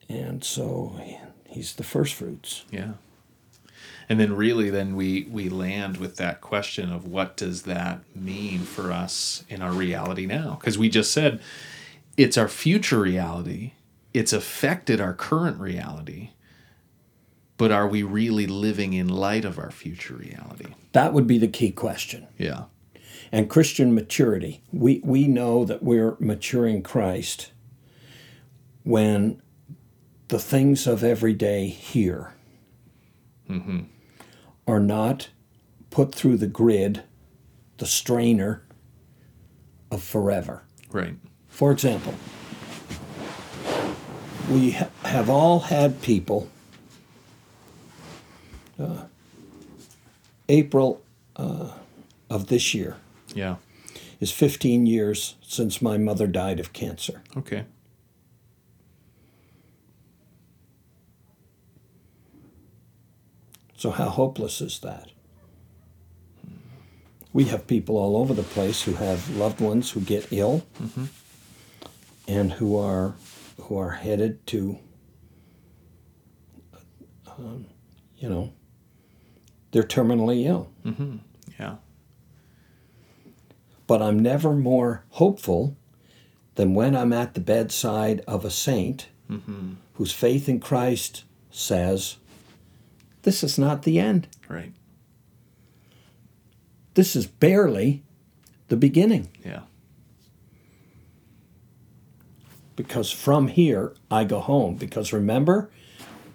And 0.09 0.45
so 0.45 0.99
he's 1.49 1.75
the 1.75 1.83
first 1.83 2.15
fruits. 2.15 2.65
Yeah. 2.71 2.93
And 4.09 4.21
then 4.21 4.37
really 4.37 4.71
then 4.71 4.95
we 4.95 5.27
we 5.31 5.49
land 5.49 5.97
with 5.97 6.17
that 6.17 6.41
question 6.41 6.93
of 6.93 7.09
what 7.09 7.37
does 7.37 7.63
that 7.63 8.01
mean 8.15 8.61
for 8.61 8.93
us 8.93 9.45
in 9.49 9.63
our 9.63 9.73
reality 9.73 10.27
now? 10.27 10.57
Because 10.61 10.79
we 10.79 10.89
just 10.89 11.11
said 11.11 11.41
it's 12.17 12.39
our 12.39 12.49
future 12.49 13.01
reality. 13.01 13.73
It's 14.15 14.33
affected 14.33 15.01
our 15.01 15.13
current 15.13 15.61
reality. 15.61 16.31
But 17.59 17.73
are 17.73 17.89
we 17.89 18.03
really 18.03 18.47
living 18.47 18.93
in 18.93 19.09
light 19.09 19.45
of 19.45 19.59
our 19.59 19.71
future 19.71 20.15
reality? 20.15 20.75
That 20.93 21.13
would 21.13 21.27
be 21.27 21.39
the 21.39 21.49
key 21.49 21.73
question. 21.73 22.27
Yeah. 22.39 22.65
And 23.33 23.51
Christian 23.51 23.95
maturity. 23.95 24.63
We 24.73 25.01
we 25.05 25.27
know 25.27 25.65
that 25.65 25.83
we're 25.83 26.17
maturing 26.19 26.83
Christ 26.83 27.53
when 28.85 29.41
the 30.29 30.39
things 30.39 30.87
of 30.87 31.03
every 31.05 31.35
day 31.35 31.69
here 31.69 32.33
are 34.67 34.81
not 34.81 35.29
put 35.91 36.15
through 36.15 36.37
the 36.37 36.47
grid, 36.47 37.03
the 37.79 37.87
strainer 37.87 38.63
of 39.91 40.03
forever. 40.03 40.63
Right. 40.91 41.15
For 41.49 41.73
example, 41.73 42.15
we 44.51 44.73
ha- 44.73 44.91
have 45.05 45.31
all 45.31 45.61
had 45.61 46.03
people. 46.03 46.49
Uh, 48.79 49.05
April 50.49 51.03
uh, 51.37 51.71
of 52.29 52.49
this 52.49 52.75
year 52.75 52.97
Yeah. 53.37 53.57
is 54.19 54.33
15 54.33 54.87
years 54.87 55.37
since 55.43 55.81
my 55.83 55.99
mother 55.99 56.27
died 56.27 56.59
of 56.59 56.73
cancer. 56.73 57.23
Okay. 57.37 57.65
So, 63.77 63.91
how 63.91 64.09
hopeless 64.09 64.61
is 64.61 64.79
that? 64.81 65.11
We 67.33 67.45
have 67.45 67.67
people 67.67 67.99
all 67.99 68.17
over 68.17 68.33
the 68.33 68.43
place 68.43 68.83
who 68.83 68.95
have 68.95 69.29
loved 69.37 69.61
ones 69.61 69.91
who 69.91 70.01
get 70.01 70.27
ill 70.31 70.67
and 72.27 72.53
who 72.53 72.79
are, 72.79 73.15
who 73.61 73.77
are 73.77 73.91
headed 73.91 74.47
to, 74.47 74.79
um, 77.39 77.67
you 78.17 78.31
know, 78.31 78.55
they're 79.73 79.83
terminally 79.83 80.47
ill. 80.47 80.71
Yeah. 81.61 81.77
But 83.87 84.03
I'm 84.03 84.19
never 84.19 84.53
more 84.53 85.05
hopeful 85.11 85.77
than 86.57 86.75
when 86.75 86.97
I'm 86.97 87.13
at 87.13 87.35
the 87.35 87.41
bedside 87.41 88.23
of 88.27 88.45
a 88.45 88.51
saint 88.51 89.09
mm-hmm. 89.31 89.75
whose 89.95 90.13
faith 90.13 90.49
in 90.49 90.61
Christ 90.61 91.25
says, 91.51 92.17
This 93.23 93.45
is 93.45 93.59
not 93.59 93.83
the 93.83 93.99
end. 93.99 94.29
Right. 94.49 94.73
This 96.95 97.15
is 97.15 97.27
barely 97.27 98.03
the 98.69 98.77
beginning. 98.77 99.29
Yeah. 99.45 99.63
Because 102.75 103.11
from 103.11 103.49
here 103.49 103.95
I 104.11 104.25
go 104.25 104.41
home. 104.41 104.77
Because 104.77 105.13
remember, 105.13 105.71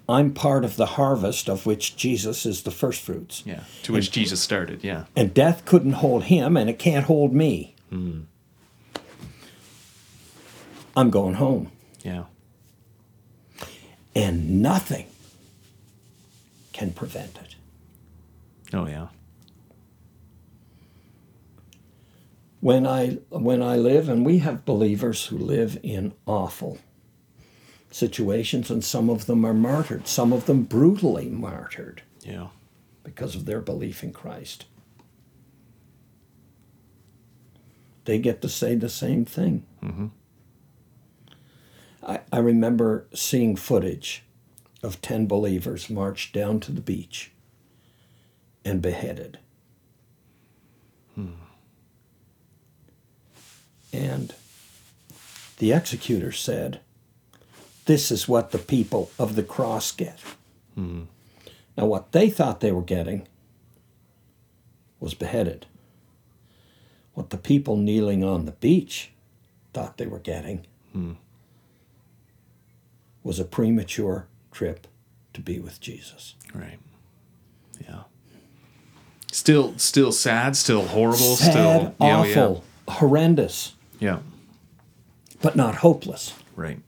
I'm 0.08 0.32
part 0.32 0.64
of 0.64 0.76
the 0.76 0.86
harvest 0.86 1.48
of 1.48 1.64
which 1.64 1.96
Jesus 1.96 2.44
is 2.44 2.62
the 2.62 2.70
first 2.70 3.00
fruits. 3.00 3.42
Yeah. 3.46 3.64
To 3.84 3.92
which 3.92 4.10
Jesus 4.10 4.40
started. 4.40 4.82
Yeah. 4.82 5.04
And 5.14 5.32
death 5.32 5.64
couldn't 5.64 5.92
hold 5.92 6.24
him, 6.24 6.56
and 6.56 6.68
it 6.68 6.78
can't 6.78 7.06
hold 7.06 7.32
me. 7.32 7.74
Hmm. 7.90 8.22
I'm 10.96 11.10
going 11.10 11.34
home. 11.34 11.70
Yeah. 12.02 12.24
And 14.14 14.60
nothing 14.60 15.06
can 16.72 16.92
prevent 16.92 17.38
it. 17.38 17.54
Oh, 18.74 18.86
yeah. 18.86 19.08
when 22.62 22.86
I 22.86 23.18
when 23.28 23.60
I 23.60 23.76
live, 23.76 24.08
and 24.08 24.24
we 24.24 24.38
have 24.38 24.64
believers 24.64 25.26
who 25.26 25.36
live 25.36 25.78
in 25.82 26.12
awful 26.26 26.78
situations, 27.92 28.70
and 28.70 28.82
some 28.82 29.08
of 29.10 29.26
them 29.26 29.44
are 29.44 29.54
martyred, 29.54 30.08
some 30.08 30.32
of 30.32 30.46
them 30.46 30.62
brutally 30.64 31.28
martyred 31.28 32.02
Yeah. 32.22 32.48
because 33.04 33.34
of 33.36 33.44
their 33.44 33.60
belief 33.60 34.02
in 34.02 34.12
Christ. 34.12 34.64
They 38.04 38.18
get 38.18 38.42
to 38.42 38.48
say 38.48 38.74
the 38.74 38.88
same 38.88 39.24
thing. 39.24 39.64
Mm-hmm. 39.82 40.06
I, 42.04 42.20
I 42.32 42.38
remember 42.38 43.06
seeing 43.14 43.54
footage 43.54 44.24
of 44.82 45.00
10 45.00 45.26
believers 45.26 45.88
marched 45.88 46.34
down 46.34 46.58
to 46.60 46.72
the 46.72 46.80
beach 46.80 47.30
and 48.64 48.82
beheaded. 48.82 49.38
Hmm. 51.14 51.32
And 53.92 54.34
the 55.58 55.72
executor 55.72 56.32
said, 56.32 56.80
This 57.86 58.10
is 58.10 58.28
what 58.28 58.50
the 58.52 58.58
people 58.58 59.10
of 59.18 59.34
the 59.34 59.42
cross 59.42 59.90
get. 59.92 60.18
Now, 60.76 61.86
what 61.86 62.12
they 62.12 62.30
thought 62.30 62.60
they 62.60 62.72
were 62.72 62.82
getting 62.82 63.26
was 65.00 65.14
beheaded. 65.14 65.66
What 67.14 67.30
the 67.30 67.36
people 67.36 67.76
kneeling 67.76 68.22
on 68.24 68.44
the 68.46 68.52
beach 68.52 69.10
thought 69.74 69.96
they 69.98 70.06
were 70.06 70.18
getting 70.18 70.66
was 73.22 73.38
a 73.38 73.44
premature 73.44 74.26
trip 74.50 74.86
to 75.34 75.40
be 75.40 75.58
with 75.58 75.80
Jesus. 75.80 76.34
Right. 76.54 76.78
Yeah. 77.80 78.02
Still, 79.30 79.76
still 79.78 80.12
sad. 80.12 80.56
Still 80.56 80.86
horrible. 80.86 81.36
Sad, 81.36 81.50
still 81.52 81.94
yeah, 82.00 82.18
awful, 82.18 82.64
horrendous, 82.88 83.74
Yeah. 83.98 84.16
yeah. 84.16 84.18
but 85.40 85.56
not 85.56 85.76
hopeless. 85.76 86.34
Right. 86.54 86.78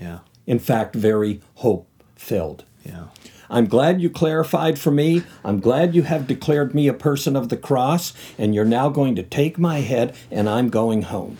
Yeah. 0.00 0.20
In 0.46 0.58
fact, 0.58 0.94
very 0.96 1.40
hope 1.56 1.86
filled. 2.16 2.64
Yeah. 2.84 3.04
I'm 3.50 3.66
glad 3.66 4.00
you 4.00 4.08
clarified 4.08 4.78
for 4.78 4.90
me. 4.90 5.22
I'm 5.44 5.58
glad 5.60 5.94
you 5.94 6.02
have 6.04 6.26
declared 6.26 6.74
me 6.74 6.86
a 6.88 6.94
person 6.94 7.34
of 7.36 7.48
the 7.48 7.56
cross, 7.56 8.12
and 8.38 8.54
you're 8.54 8.64
now 8.64 8.88
going 8.88 9.16
to 9.16 9.22
take 9.24 9.58
my 9.58 9.80
head, 9.80 10.14
and 10.30 10.48
I'm 10.48 10.68
going 10.70 11.02
home. 11.02 11.36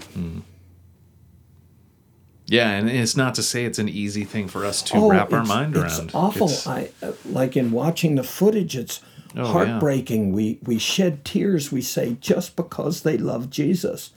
Yeah, 2.46 2.70
and 2.72 2.90
it's 2.90 3.16
not 3.16 3.36
to 3.36 3.42
say 3.44 3.64
it's 3.64 3.78
an 3.78 3.88
easy 3.88 4.24
thing 4.24 4.48
for 4.48 4.64
us 4.66 4.82
to 4.82 4.96
Oh, 4.96 5.08
wrap 5.10 5.32
our 5.32 5.42
it's- 5.42 5.48
mind 5.48 5.76
it's 5.76 5.98
around. 5.98 6.10
awful. 6.14 6.48
It's- 6.48 6.66
I 6.66 6.90
uh, 7.00 7.12
like 7.24 7.56
in 7.56 7.70
watching 7.70 8.16
the 8.16 8.24
footage. 8.24 8.76
It's 8.76 9.00
Oh, 9.36 9.42
yeah. 9.44 9.52
heartbreaking. 9.52 10.32
We 10.32 10.58
we 10.64 10.76
shed 10.78 11.24
tears. 11.24 11.70
We 11.70 11.80
say 11.82 12.16
just 12.20 12.56
because 12.56 13.02
they 13.02 13.16
love 13.16 13.48
Jesus. 13.50 14.10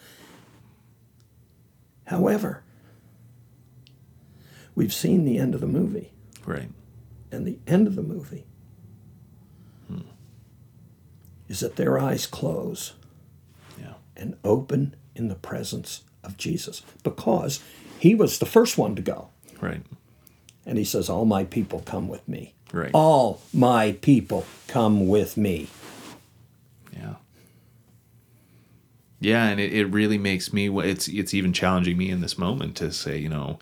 However, 2.06 2.64
we've 4.76 4.94
seen 4.94 5.26
the 5.26 5.38
end 5.38 5.54
of 5.56 5.62
the 5.62 5.68
movie, 5.68 6.12
right. 6.46 6.70
and 7.32 7.46
the 7.46 7.60
end 7.68 7.88
of 7.88 7.96
the 7.96 8.04
movie 8.04 8.46
hmm. 9.88 10.02
is 11.48 11.60
that 11.62 11.76
their 11.76 12.00
eyes 12.00 12.26
close 12.26 12.94
Yeah. 13.80 13.94
and 14.16 14.36
open 14.44 14.96
in 15.16 15.28
the 15.28 15.36
presence 15.36 16.04
of 16.24 16.38
Jesus 16.38 16.82
because 17.04 17.60
he 18.00 18.16
was 18.16 18.40
the 18.40 18.46
first 18.46 18.78
one 18.78 18.96
to 18.96 19.02
go. 19.02 19.30
Right. 19.62 19.82
And 20.66 20.78
he 20.78 20.84
says, 20.84 21.10
All 21.10 21.26
my 21.26 21.44
people 21.44 21.82
come 21.86 22.08
with 22.08 22.28
me. 22.28 22.54
Right. 22.72 22.92
All 22.94 23.42
my 23.54 23.94
people 24.02 24.46
come 24.68 25.08
with 25.08 25.38
me. 25.38 25.68
Yeah. 26.92 27.16
Yeah, 29.20 29.48
and 29.48 29.60
it, 29.60 29.72
it 29.72 29.86
really 29.86 30.18
makes 30.18 30.52
me. 30.52 30.70
It's 30.80 31.08
it's 31.08 31.34
even 31.34 31.54
challenging 31.54 31.98
me 31.98 32.10
in 32.10 32.20
this 32.20 32.38
moment 32.38 32.76
to 32.78 32.92
say, 32.92 33.18
you 33.18 33.30
know, 33.30 33.60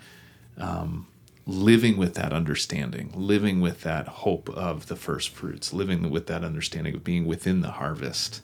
um, 0.62 1.08
living 1.46 1.98
with 1.98 2.14
that 2.14 2.32
understanding, 2.32 3.12
living 3.16 3.60
with 3.62 3.82
that 3.82 4.08
hope 4.08 4.50
of 4.50 4.88
the 4.88 4.96
first 4.96 5.30
fruits, 5.30 5.74
living 5.74 6.10
with 6.10 6.28
that 6.28 6.44
understanding 6.44 6.96
of 6.96 7.04
being 7.04 7.26
within 7.26 7.62
the 7.62 7.72
harvest, 7.72 8.42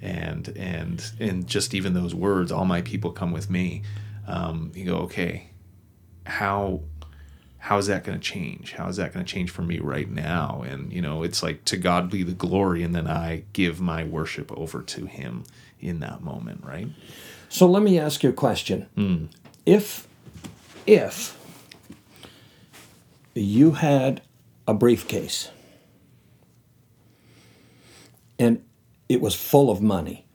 and 0.00 0.48
and 0.56 1.12
and 1.18 1.46
just 1.46 1.74
even 1.74 1.94
those 1.94 2.14
words, 2.14 2.52
all 2.52 2.64
my 2.64 2.80
people 2.80 3.10
come 3.10 3.32
with 3.32 3.50
me. 3.50 3.82
Um, 4.26 4.72
you 4.74 4.84
go, 4.84 4.96
okay, 4.98 5.50
how 6.24 6.80
how 7.58 7.76
is 7.78 7.88
that 7.88 8.04
going 8.04 8.18
to 8.18 8.24
change? 8.24 8.72
How 8.72 8.88
is 8.88 8.96
that 8.96 9.12
going 9.12 9.26
to 9.26 9.30
change 9.30 9.50
for 9.50 9.62
me 9.62 9.78
right 9.78 10.08
now? 10.08 10.64
And 10.66 10.92
you 10.92 11.02
know, 11.02 11.22
it's 11.22 11.42
like 11.42 11.64
to 11.66 11.76
God 11.76 12.10
be 12.10 12.22
the 12.22 12.32
glory, 12.32 12.82
and 12.82 12.94
then 12.94 13.08
I 13.08 13.44
give 13.52 13.80
my 13.80 14.04
worship 14.04 14.56
over 14.56 14.82
to 14.82 15.06
Him 15.06 15.44
in 15.80 16.00
that 16.00 16.22
moment, 16.22 16.64
right? 16.64 16.88
So 17.48 17.66
let 17.66 17.82
me 17.82 17.98
ask 17.98 18.22
you 18.22 18.30
a 18.30 18.32
question. 18.32 18.88
If 19.66 20.06
if 20.86 21.37
you 23.42 23.72
had 23.72 24.22
a 24.66 24.74
briefcase 24.74 25.50
and 28.38 28.62
it 29.08 29.20
was 29.20 29.34
full 29.34 29.70
of 29.70 29.80
money, 29.80 30.26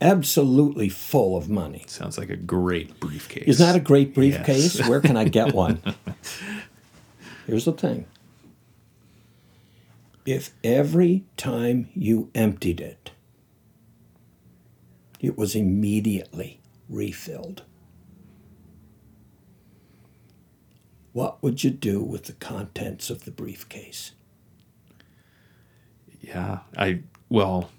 absolutely 0.00 0.88
full 0.88 1.36
of 1.36 1.48
money. 1.48 1.84
Sounds 1.86 2.18
like 2.18 2.30
a 2.30 2.36
great 2.36 2.98
briefcase. 3.00 3.44
Isn't 3.46 3.66
that 3.66 3.76
a 3.76 3.80
great 3.80 4.14
briefcase? 4.14 4.78
Yes. 4.78 4.88
Where 4.88 5.00
can 5.00 5.16
I 5.16 5.24
get 5.24 5.54
one? 5.54 5.80
Here's 7.46 7.64
the 7.64 7.72
thing. 7.72 8.06
If 10.24 10.50
every 10.64 11.24
time 11.36 11.88
you 11.94 12.30
emptied 12.34 12.80
it, 12.80 13.12
it 15.20 15.38
was 15.38 15.54
immediately 15.54 16.60
refilled, 16.88 17.62
what 21.16 21.42
would 21.42 21.64
you 21.64 21.70
do 21.70 22.02
with 22.02 22.24
the 22.24 22.34
contents 22.34 23.08
of 23.08 23.24
the 23.24 23.30
briefcase? 23.30 24.12
Yeah, 26.20 26.58
I 26.76 27.00
well, 27.30 27.70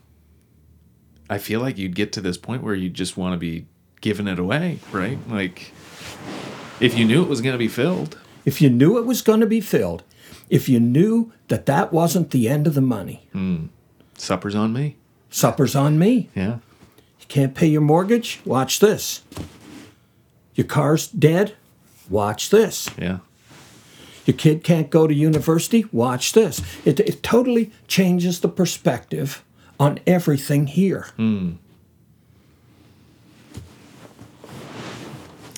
I 1.29 1.37
feel 1.37 1.59
like 1.59 1.77
you'd 1.77 1.93
get 1.93 2.11
to 2.13 2.21
this 2.21 2.35
point 2.35 2.63
where 2.63 2.73
you 2.73 2.89
just 2.89 3.15
want 3.15 3.33
to 3.33 3.37
be 3.37 3.67
giving 4.01 4.27
it 4.27 4.39
away, 4.39 4.79
right? 4.91 5.19
Like 5.29 5.71
if 6.79 6.97
you 6.97 7.05
knew 7.05 7.21
it 7.21 7.29
was 7.29 7.41
going 7.41 7.53
to 7.53 7.59
be 7.59 7.67
filled. 7.67 8.17
If 8.43 8.59
you 8.59 8.71
knew 8.71 8.97
it 8.97 9.05
was 9.05 9.21
going 9.21 9.41
to 9.41 9.45
be 9.45 9.61
filled, 9.61 10.01
if 10.49 10.67
you 10.67 10.79
knew 10.79 11.31
that 11.49 11.67
that 11.67 11.93
wasn't 11.93 12.31
the 12.31 12.49
end 12.49 12.65
of 12.65 12.73
the 12.73 12.81
money, 12.81 13.27
hmm, 13.33 13.65
Supper's 14.15 14.55
on 14.55 14.73
me. 14.73 14.95
supper's 15.29 15.75
on 15.75 15.99
me. 15.99 16.31
Yeah. 16.33 16.57
You 17.19 17.27
can't 17.27 17.53
pay 17.53 17.67
your 17.67 17.81
mortgage? 17.81 18.39
Watch 18.45 18.79
this. 18.79 19.21
Your 20.55 20.65
car's 20.65 21.07
dead? 21.07 21.53
Watch 22.09 22.49
this. 22.49 22.89
Yeah. 22.97 23.19
Your 24.27 24.35
kid 24.35 24.63
can't 24.63 24.89
go 24.89 25.07
to 25.07 25.13
university? 25.13 25.85
Watch 25.91 26.33
this. 26.33 26.61
It, 26.85 26.99
it 26.99 27.23
totally 27.23 27.71
changes 27.87 28.41
the 28.41 28.49
perspective 28.49 29.41
on 29.79 29.99
everything 30.05 30.67
here. 30.67 31.07
Hmm. 31.15 31.53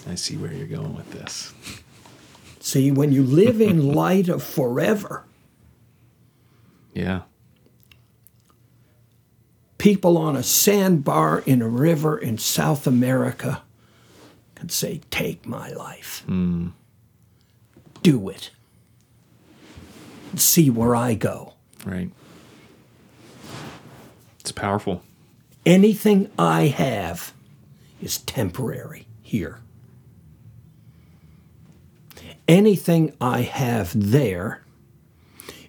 I 0.07 0.15
see 0.15 0.37
where 0.37 0.53
you're 0.53 0.67
going 0.67 0.95
with 0.95 1.09
this. 1.11 1.53
See, 2.59 2.91
when 2.91 3.11
you 3.11 3.23
live 3.23 3.59
in 3.59 3.91
light 3.93 4.29
of 4.29 4.43
forever, 4.43 5.25
Yeah. 6.93 7.21
people 9.77 10.17
on 10.17 10.35
a 10.35 10.43
sandbar 10.43 11.39
in 11.45 11.61
a 11.61 11.67
river 11.69 12.17
in 12.17 12.37
South 12.37 12.85
America 12.85 13.61
can 14.55 14.69
say, 14.69 15.01
Take 15.09 15.45
my 15.47 15.69
life. 15.71 16.23
Hmm. 16.27 16.67
Do 18.03 18.29
it. 18.29 18.51
See 20.35 20.69
where 20.69 20.95
I 20.95 21.15
go. 21.15 21.53
Right. 21.85 22.11
It's 24.39 24.51
powerful. 24.51 25.03
Anything 25.65 26.31
I 26.37 26.67
have 26.67 27.33
is 28.01 28.19
temporary 28.19 29.05
here. 29.21 29.59
Anything 32.47 33.13
I 33.21 33.41
have 33.41 33.91
there 33.95 34.63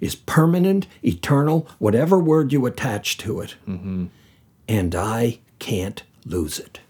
is 0.00 0.14
permanent, 0.14 0.86
eternal, 1.04 1.68
whatever 1.78 2.18
word 2.18 2.52
you 2.52 2.64
attach 2.64 3.18
to 3.18 3.40
it. 3.40 3.56
Mm-hmm. 3.68 4.06
And 4.66 4.94
I 4.94 5.40
can't 5.58 6.02
lose 6.24 6.58
it. 6.58 6.80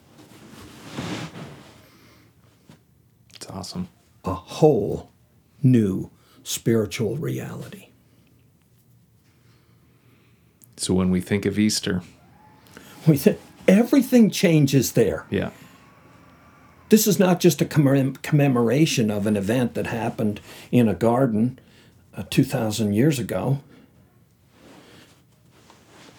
It's 3.35 3.49
awesome. 3.49 3.89
A 4.25 4.35
whole 4.35 5.11
new 5.63 6.11
spiritual 6.51 7.17
reality. 7.17 7.87
So 10.77 10.95
when 10.95 11.11
we 11.11 11.21
think 11.21 11.47
of 11.47 11.59
Easter, 11.59 12.03
We 13.07 13.17
th- 13.19 13.39
everything 13.69 14.31
changes 14.31 14.93
there. 14.93 15.27
yeah, 15.31 15.51
This 16.89 17.07
is 17.07 17.19
not 17.21 17.39
just 17.41 17.63
a 17.63 17.65
commem- 17.65 18.21
commemoration 18.23 19.11
of 19.11 19.27
an 19.27 19.37
event 19.37 19.75
that 19.75 19.87
happened 19.87 20.41
in 20.73 20.89
a 20.89 20.95
garden 20.95 21.59
uh, 22.17 22.25
2,000 22.31 22.95
years 22.95 23.19
ago. 23.21 23.61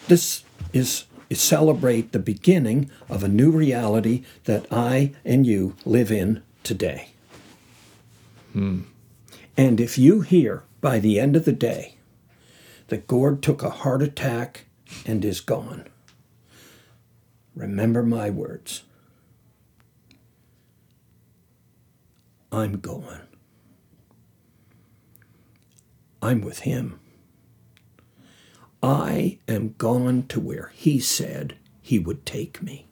This 0.08 0.44
is, 0.74 1.06
is 1.30 1.42
celebrate 1.42 2.12
the 2.14 2.20
beginning 2.20 2.90
of 3.10 3.24
a 3.24 3.28
new 3.28 3.52
reality 3.52 4.24
that 4.46 4.66
I 4.72 5.12
and 5.26 5.46
you 5.46 5.76
live 5.86 6.10
in 6.12 6.42
today. 6.64 7.10
And 9.58 9.80
if 9.80 9.97
you 9.97 10.22
hear 10.22 10.64
by 10.80 10.99
the 10.99 11.20
end 11.20 11.36
of 11.36 11.45
the 11.45 11.52
day 11.52 11.97
that 12.88 13.08
Gord 13.08 13.41
took 13.41 13.64
a 13.64 13.70
heart 13.70 14.02
attack 14.02 14.66
and 15.06 15.24
is 15.24 15.41
gone, 15.41 15.88
remember 17.56 18.04
my 18.04 18.30
words. 18.30 18.84
I'm 22.52 22.80
going. 22.80 23.22
I'm 26.22 26.41
with 26.41 26.60
him. 26.60 26.99
I 28.84 29.39
am 29.47 29.76
gone 29.78 30.26
to 30.28 30.39
where 30.39 30.72
he 30.76 30.99
said 30.99 31.56
he 31.82 31.99
would 31.99 32.26
take 32.26 32.62
me. 32.62 32.88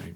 right. 0.00 0.14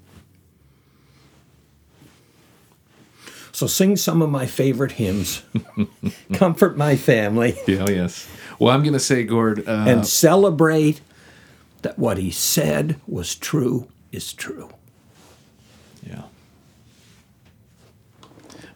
So 3.59 3.67
sing 3.67 3.97
some 3.97 4.21
of 4.21 4.29
my 4.29 4.45
favorite 4.45 4.93
hymns, 4.93 5.43
comfort 6.33 6.77
my 6.77 6.95
family, 6.95 7.57
Yeah, 7.67 7.83
oh, 7.85 7.91
yes. 7.91 8.25
Well, 8.57 8.73
I'm 8.73 8.83
going 8.83 8.93
to 8.93 9.01
say, 9.01 9.25
Gord, 9.25 9.67
uh, 9.67 9.83
and 9.85 10.07
celebrate 10.07 11.01
that 11.81 11.99
what 11.99 12.17
he 12.17 12.31
said 12.31 13.01
was 13.05 13.35
true 13.35 13.89
is 14.13 14.31
true. 14.31 14.69
yeah. 16.01 16.21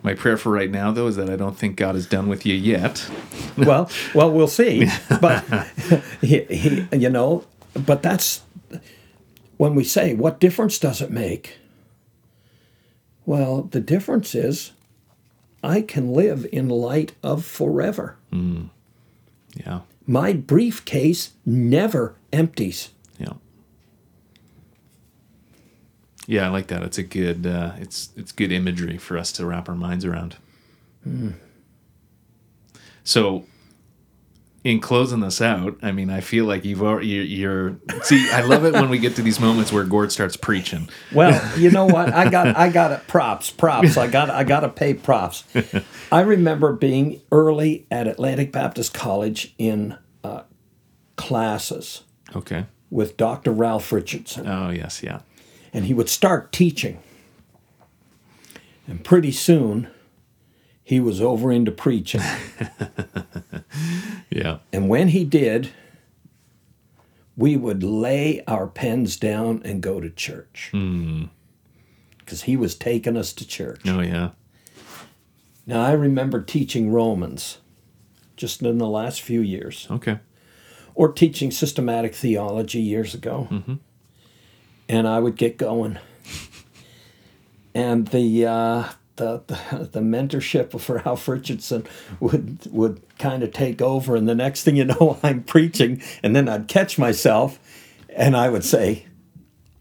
My 0.02 0.16
prayer 0.16 0.36
for 0.36 0.52
right 0.52 0.70
now, 0.70 0.92
though, 0.92 1.08
is 1.08 1.16
that 1.16 1.30
I 1.30 1.38
don't 1.38 1.58
think 1.58 1.78
God 1.78 1.96
is 1.96 2.06
done 2.06 2.28
with 2.28 2.46
you 2.46 2.54
yet. 2.54 3.10
well, 3.58 3.90
well, 4.14 4.30
we'll 4.34 4.50
see. 4.50 4.90
But 5.22 5.46
he, 6.20 6.42
he, 6.42 6.88
you 6.92 7.10
know, 7.10 7.46
but 7.74 8.04
that's 8.04 8.42
when 9.56 9.76
we 9.76 9.86
say, 9.86 10.14
what 10.14 10.42
difference 10.42 10.78
does 10.78 11.02
it 11.02 11.10
make? 11.10 11.60
Well, 13.26 13.64
the 13.64 13.80
difference 13.80 14.36
is, 14.36 14.72
I 15.64 15.82
can 15.82 16.12
live 16.14 16.46
in 16.52 16.68
light 16.70 17.14
of 17.24 17.46
forever. 17.46 18.18
Yeah, 19.56 19.82
My 20.08 20.34
briefcase 20.34 21.32
never 21.46 22.16
empties. 22.34 22.90
yeah, 23.20 23.34
yeah. 26.28 26.46
I 26.48 26.50
like 26.50 26.68
that. 26.68 26.82
It's 26.84 26.98
a 26.98 27.04
good. 27.04 27.46
Uh, 27.46 27.74
it's 27.80 28.10
it's 28.18 28.32
good 28.32 28.52
imagery 28.52 28.98
for 28.98 29.18
us 29.18 29.32
to 29.34 29.46
wrap 29.46 29.70
our 29.70 29.76
minds 29.76 30.04
around. 30.06 30.36
So, 33.04 33.46
in 34.64 34.80
closing 34.80 35.20
this 35.20 35.42
out, 35.42 35.78
I 35.82 35.92
mean, 35.92 36.10
I 36.10 36.22
feel 36.22 36.46
like 36.46 36.64
you've 36.64 36.82
already, 36.82 37.08
you're, 37.08 37.24
you're. 37.24 37.78
See, 38.04 38.30
I 38.32 38.42
love 38.42 38.64
it 38.64 38.74
when 38.74 38.90
we 38.90 38.98
get 38.98 39.16
to 39.18 39.22
these 39.22 39.40
moments 39.40 39.74
where 39.74 39.84
Gord 39.84 40.12
starts 40.12 40.38
preaching. 40.38 40.88
Well, 41.14 41.60
you 41.60 41.70
know 41.70 41.86
what? 41.86 42.14
I 42.14 42.30
got 42.30 42.56
I 42.56 42.70
got 42.70 42.92
it. 42.92 43.06
Props, 43.08 43.50
props. 43.52 43.98
I 43.98 44.08
got 44.08 44.30
I 44.30 44.44
got 44.46 44.62
to 44.62 44.70
pay 44.70 44.94
props. 44.94 45.44
I 46.12 46.22
remember 46.22 46.72
being 46.74 47.20
early 47.32 47.86
at 47.92 48.08
Atlantic 48.08 48.52
Baptist 48.54 48.94
College 48.94 49.54
in 49.58 49.98
uh, 50.24 50.44
classes 51.18 52.04
Okay. 52.36 52.66
with 52.90 53.18
Dr. 53.18 53.52
Ralph 53.52 53.92
Richardson, 53.92 54.48
Oh 54.48 54.70
yes, 54.70 55.04
yeah. 55.04 55.22
and 55.74 55.86
he 55.86 55.94
would 55.94 56.08
start 56.10 56.52
teaching. 56.54 57.00
And 58.88 59.04
pretty 59.04 59.32
soon, 59.32 59.88
he 60.94 61.00
was 61.00 61.20
over 61.20 61.52
into 61.52 61.72
preaching. 61.72 62.22
Yeah. 64.30 64.60
And 64.72 64.90
when 64.90 65.10
he 65.10 65.26
did, 65.26 65.70
we 67.38 67.56
would 67.56 67.84
lay 67.84 68.44
our 68.48 68.66
pens 68.66 69.16
down 69.16 69.62
and 69.64 69.80
go 69.82 70.00
to 70.02 70.10
church. 70.10 70.72
Because 72.18 72.44
he 72.44 72.58
was 72.58 72.74
taking 72.74 73.16
us 73.16 73.32
to 73.34 73.48
church. 73.48 73.82
Oh 73.86 74.02
yeah. 74.02 74.32
Now, 75.68 75.82
I 75.84 75.92
remember 75.92 76.42
teaching 76.42 76.92
Romans 76.92 77.60
just 78.36 78.64
in 78.64 78.80
the 78.80 78.88
last 78.90 79.22
few 79.22 79.42
years, 79.42 79.88
Okay. 79.92 80.18
or 80.96 81.12
teaching 81.12 81.52
systematic 81.52 82.16
theology 82.16 82.82
years 82.82 83.14
ago. 83.14 83.48
And 84.90 85.08
I 85.08 85.20
would 85.20 85.36
get 85.36 85.58
going. 85.58 86.00
And 87.76 88.08
the, 88.08 88.48
uh, 88.48 88.84
the, 89.18 89.42
the, 89.48 89.90
the 89.92 90.00
mentorship 90.00 90.80
for 90.80 91.02
Ralph 91.06 91.28
Richardson 91.28 91.86
would, 92.20 92.60
would 92.72 93.02
kind 93.20 93.44
of 93.44 93.52
take 93.54 93.82
over. 93.82 94.16
And 94.16 94.28
the 94.28 94.36
next 94.36 94.64
thing 94.64 94.76
you 94.76 94.86
know, 94.86 95.20
I'm 95.24 95.44
preaching. 95.44 96.02
And 96.24 96.36
then 96.36 96.50
I'd 96.50 96.68
catch 96.68 96.98
myself 96.98 97.60
and 98.10 98.36
I 98.36 98.50
would 98.50 98.64
say, 98.66 99.06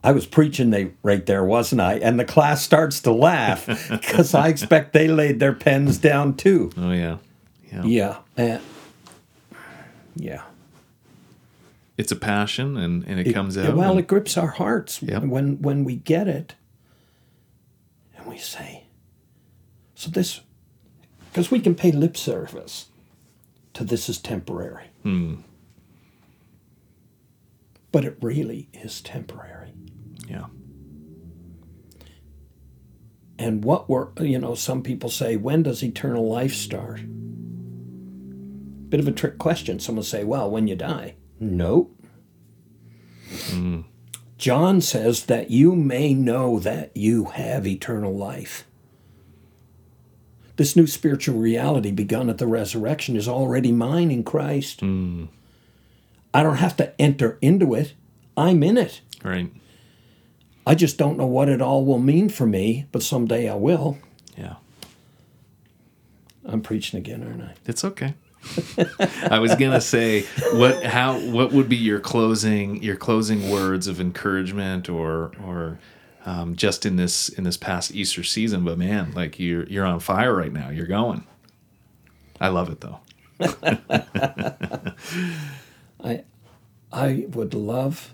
I 0.05 0.11
was 0.12 0.26
preaching 0.26 0.70
they 0.70 0.93
right 1.03 1.24
there, 1.26 1.45
wasn't 1.45 1.80
I? 1.80 1.95
And 1.95 2.18
the 2.18 2.24
class 2.24 2.62
starts 2.62 3.01
to 3.03 3.12
laugh 3.12 3.66
because 3.91 4.35
I 4.35 4.49
expect 4.49 4.93
they 4.93 5.07
laid 5.09 5.39
their 5.39 5.53
pens 5.53 5.97
down 5.99 6.35
too. 6.37 6.70
Oh 6.76 6.91
yeah. 6.93 7.18
Yeah. 7.72 7.85
Yeah. 7.85 8.18
Uh, 8.37 8.59
yeah. 10.16 10.43
It's 11.99 12.11
a 12.11 12.16
passion, 12.16 12.76
and 12.76 13.05
and 13.05 13.20
it, 13.20 13.33
comes 13.33 13.57
Yeah, 13.57 13.68
out. 13.68 13.76
well, 13.76 13.91
and- 13.93 14.01
it 14.01 14.07
grips 14.09 14.37
our 14.37 14.49
hearts 14.49 15.01
Yep. 15.03 15.22
when 15.24 15.61
when 15.62 15.85
we 15.85 15.97
get 15.97 16.26
it, 16.26 16.55
and 18.16 18.26
we 18.26 18.39
say, 18.39 18.82
"So 20.03 20.11
this," 20.11 20.40
because 21.30 21.53
we 21.53 21.61
can 21.61 21.76
pay 21.76 21.92
lip 21.92 22.16
service 22.16 22.86
to 23.74 23.84
this 23.84 24.09
is 24.09 24.18
temporary, 24.18 24.86
Hmm. 25.05 25.34
but 27.92 28.05
it 28.05 28.16
really 28.20 28.68
is 28.72 29.00
temporary. 29.00 29.68
yeah. 30.28 30.46
And 33.38 33.64
what 33.64 33.88
we're, 33.88 34.09
you 34.20 34.38
know, 34.38 34.55
some 34.57 34.82
people 34.82 35.09
say, 35.11 35.36
when 35.36 35.62
does 35.62 35.82
eternal 35.82 36.28
life 36.28 36.55
start? 36.55 37.00
Bit 38.88 39.00
of 39.00 39.09
a 39.09 39.12
trick 39.12 39.38
question. 39.38 39.78
Someone 39.80 40.05
say, 40.05 40.22
well, 40.24 40.50
when 40.50 40.66
you 40.68 40.76
die. 40.76 41.14
Nope. 41.40 41.96
John 44.38 44.80
says 44.80 45.24
that 45.26 45.50
you 45.50 45.74
may 45.76 46.12
know 46.14 46.59
that 46.59 46.96
you 46.96 47.24
have 47.26 47.66
eternal 47.66 48.14
life. 48.16 48.64
This 50.62 50.76
new 50.76 50.86
spiritual 50.86 51.40
reality 51.40 51.90
begun 51.90 52.30
at 52.30 52.38
the 52.38 52.46
resurrection 52.46 53.16
is 53.16 53.26
already 53.26 53.72
mine 53.72 54.12
in 54.12 54.22
Christ. 54.22 54.78
Hmm. 54.78 55.24
I 56.32 56.44
don't 56.44 56.58
have 56.58 56.76
to 56.76 56.92
enter 57.00 57.36
into 57.42 57.74
it, 57.74 57.94
I'm 58.36 58.62
in 58.62 58.78
it. 58.78 59.00
Right. 59.24 59.52
I 60.64 60.76
just 60.76 60.98
don't 60.98 61.18
know 61.18 61.26
what 61.26 61.48
it 61.48 61.60
all 61.60 61.84
will 61.84 61.98
mean 61.98 62.28
for 62.28 62.46
me, 62.46 62.86
but 62.92 63.02
someday 63.02 63.50
I 63.50 63.56
will. 63.56 63.98
Yeah. 64.38 64.54
I'm 66.44 66.60
preaching 66.60 66.96
again, 66.96 67.24
aren't 67.24 67.42
I? 67.42 67.54
It's 67.66 67.84
okay. 67.84 68.14
I 69.28 69.40
was 69.40 69.56
gonna 69.56 69.80
say 69.80 70.22
what 70.52 70.84
how 70.84 71.18
what 71.18 71.52
would 71.52 71.68
be 71.68 71.74
your 71.76 71.98
closing 71.98 72.80
your 72.84 72.94
closing 72.94 73.50
words 73.50 73.88
of 73.88 74.00
encouragement 74.00 74.88
or 74.88 75.32
or 75.44 75.80
um, 76.25 76.57
just 76.57 76.87
in 76.87 76.97
this 76.97 77.29
in 77.29 77.45
this 77.45 77.57
past 77.57 77.95
Easter 77.95 78.23
season, 78.23 78.64
but 78.64 78.79
man, 78.79 79.12
like 79.12 79.39
you're 79.39 79.64
you're 79.66 79.87
on 79.87 80.01
fire 80.01 80.35
right 80.35 80.53
now. 80.53 80.70
You're 80.70 80.87
going. 80.87 81.27
I 82.41 82.49
love 82.49 82.70
it 82.70 82.81
though. 82.81 83.01
I 86.03 86.25
I 86.93 87.27
would 87.31 87.55
love 87.55 88.12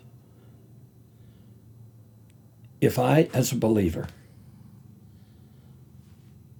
if 2.80 2.98
I, 2.98 3.28
as 3.34 3.50
a 3.52 3.56
believer, 3.56 4.06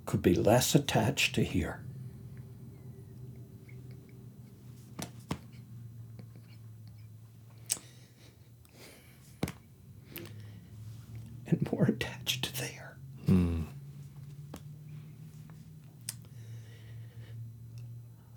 could 0.05 0.23
be 0.23 0.35
less 0.35 0.75
attached 0.75 1.35
to 1.37 1.45
here. 1.45 1.81
And 11.49 11.67
more 11.73 11.85
attached 11.85 12.45
to 12.45 12.61
there. 12.61 12.97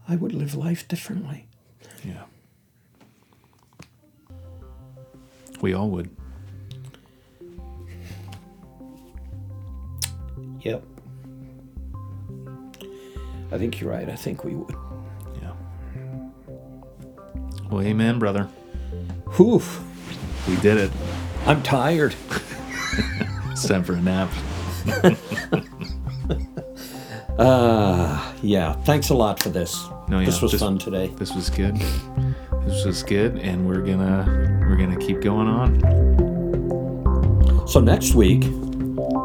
I 0.07 0.16
would 0.16 0.34
live 0.34 0.55
life 0.55 0.88
differently. 0.88 1.47
Yeah. 2.03 2.24
We 5.62 5.74
all 5.74 5.89
would. 5.89 6.09
Yep. 10.62 10.84
I 13.51 13.57
think 13.57 13.80
you're 13.80 13.89
right. 13.89 14.09
I 14.09 14.16
think 14.16 14.43
we 14.43 14.55
would. 14.55 14.76
Yeah. 15.41 15.53
Well, 17.70 17.82
amen, 17.82 18.20
brother. 18.20 18.49
Whew. 19.38 19.62
We 20.47 20.55
did 20.57 20.78
it. 20.78 20.91
I'm 21.45 21.64
tired. 21.64 22.16
It's 23.62 23.70
time 23.70 23.84
for 23.84 23.93
a 23.93 24.01
nap. 24.01 24.30
Yeah. 28.43 28.74
Thanks 28.86 29.09
a 29.09 29.14
lot 29.16 29.41
for 29.41 29.49
this. 29.49 29.88
No, 30.07 30.18
yeah, 30.20 30.26
this 30.26 30.41
was 30.41 30.51
just- 30.51 30.64
fun 30.64 30.78
today. 30.80 31.12
This 31.18 31.34
was 31.36 31.49
good. 31.51 31.76
This 32.66 32.84
was 32.86 33.03
good, 33.03 33.38
and 33.38 33.68
we're 33.68 33.82
gonna 33.82 34.26
we're 34.68 34.76
gonna 34.78 34.97
keep 34.97 35.22
going 35.22 35.47
on. 35.47 35.80
So 37.68 37.80
next 37.80 38.14
week, 38.16 38.43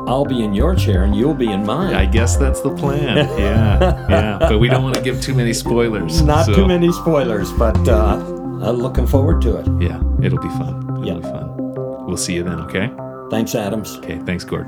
I'll 0.07 0.24
be 0.26 0.43
in 0.45 0.53
your 0.55 0.74
chair 0.74 1.05
and 1.05 1.14
you'll 1.16 1.34
be 1.34 1.51
in 1.51 1.64
mine. 1.66 1.95
I 1.95 2.05
guess 2.07 2.37
that's 2.37 2.61
the 2.61 2.74
plan. 2.76 3.16
Yeah, 3.39 4.07
yeah. 4.09 4.39
But 4.39 4.59
we 4.61 4.68
don't 4.68 4.82
want 4.82 4.95
to 4.97 5.01
give 5.03 5.20
too 5.22 5.34
many 5.34 5.53
spoilers. 5.55 6.20
Not 6.22 6.45
so- 6.47 6.55
too 6.55 6.66
many 6.66 6.93
spoilers, 6.93 7.51
but 7.53 7.76
uh, 7.89 8.16
I'm 8.62 8.76
looking 8.76 9.07
forward 9.07 9.41
to 9.43 9.57
it. 9.57 9.66
Yeah, 9.82 10.01
it'll 10.22 10.39
be 10.41 10.49
fun. 10.51 10.82
It'll 11.03 11.07
Yeah. 11.07 11.14
be 11.14 11.22
fun. 11.22 11.57
We'll 12.07 12.16
see 12.18 12.34
you 12.34 12.43
then. 12.45 12.61
Okay. 12.61 12.91
Thanks, 13.30 13.54
Adams. 13.54 13.96
Okay. 13.98 14.18
Thanks, 14.20 14.44
Gord. 14.44 14.66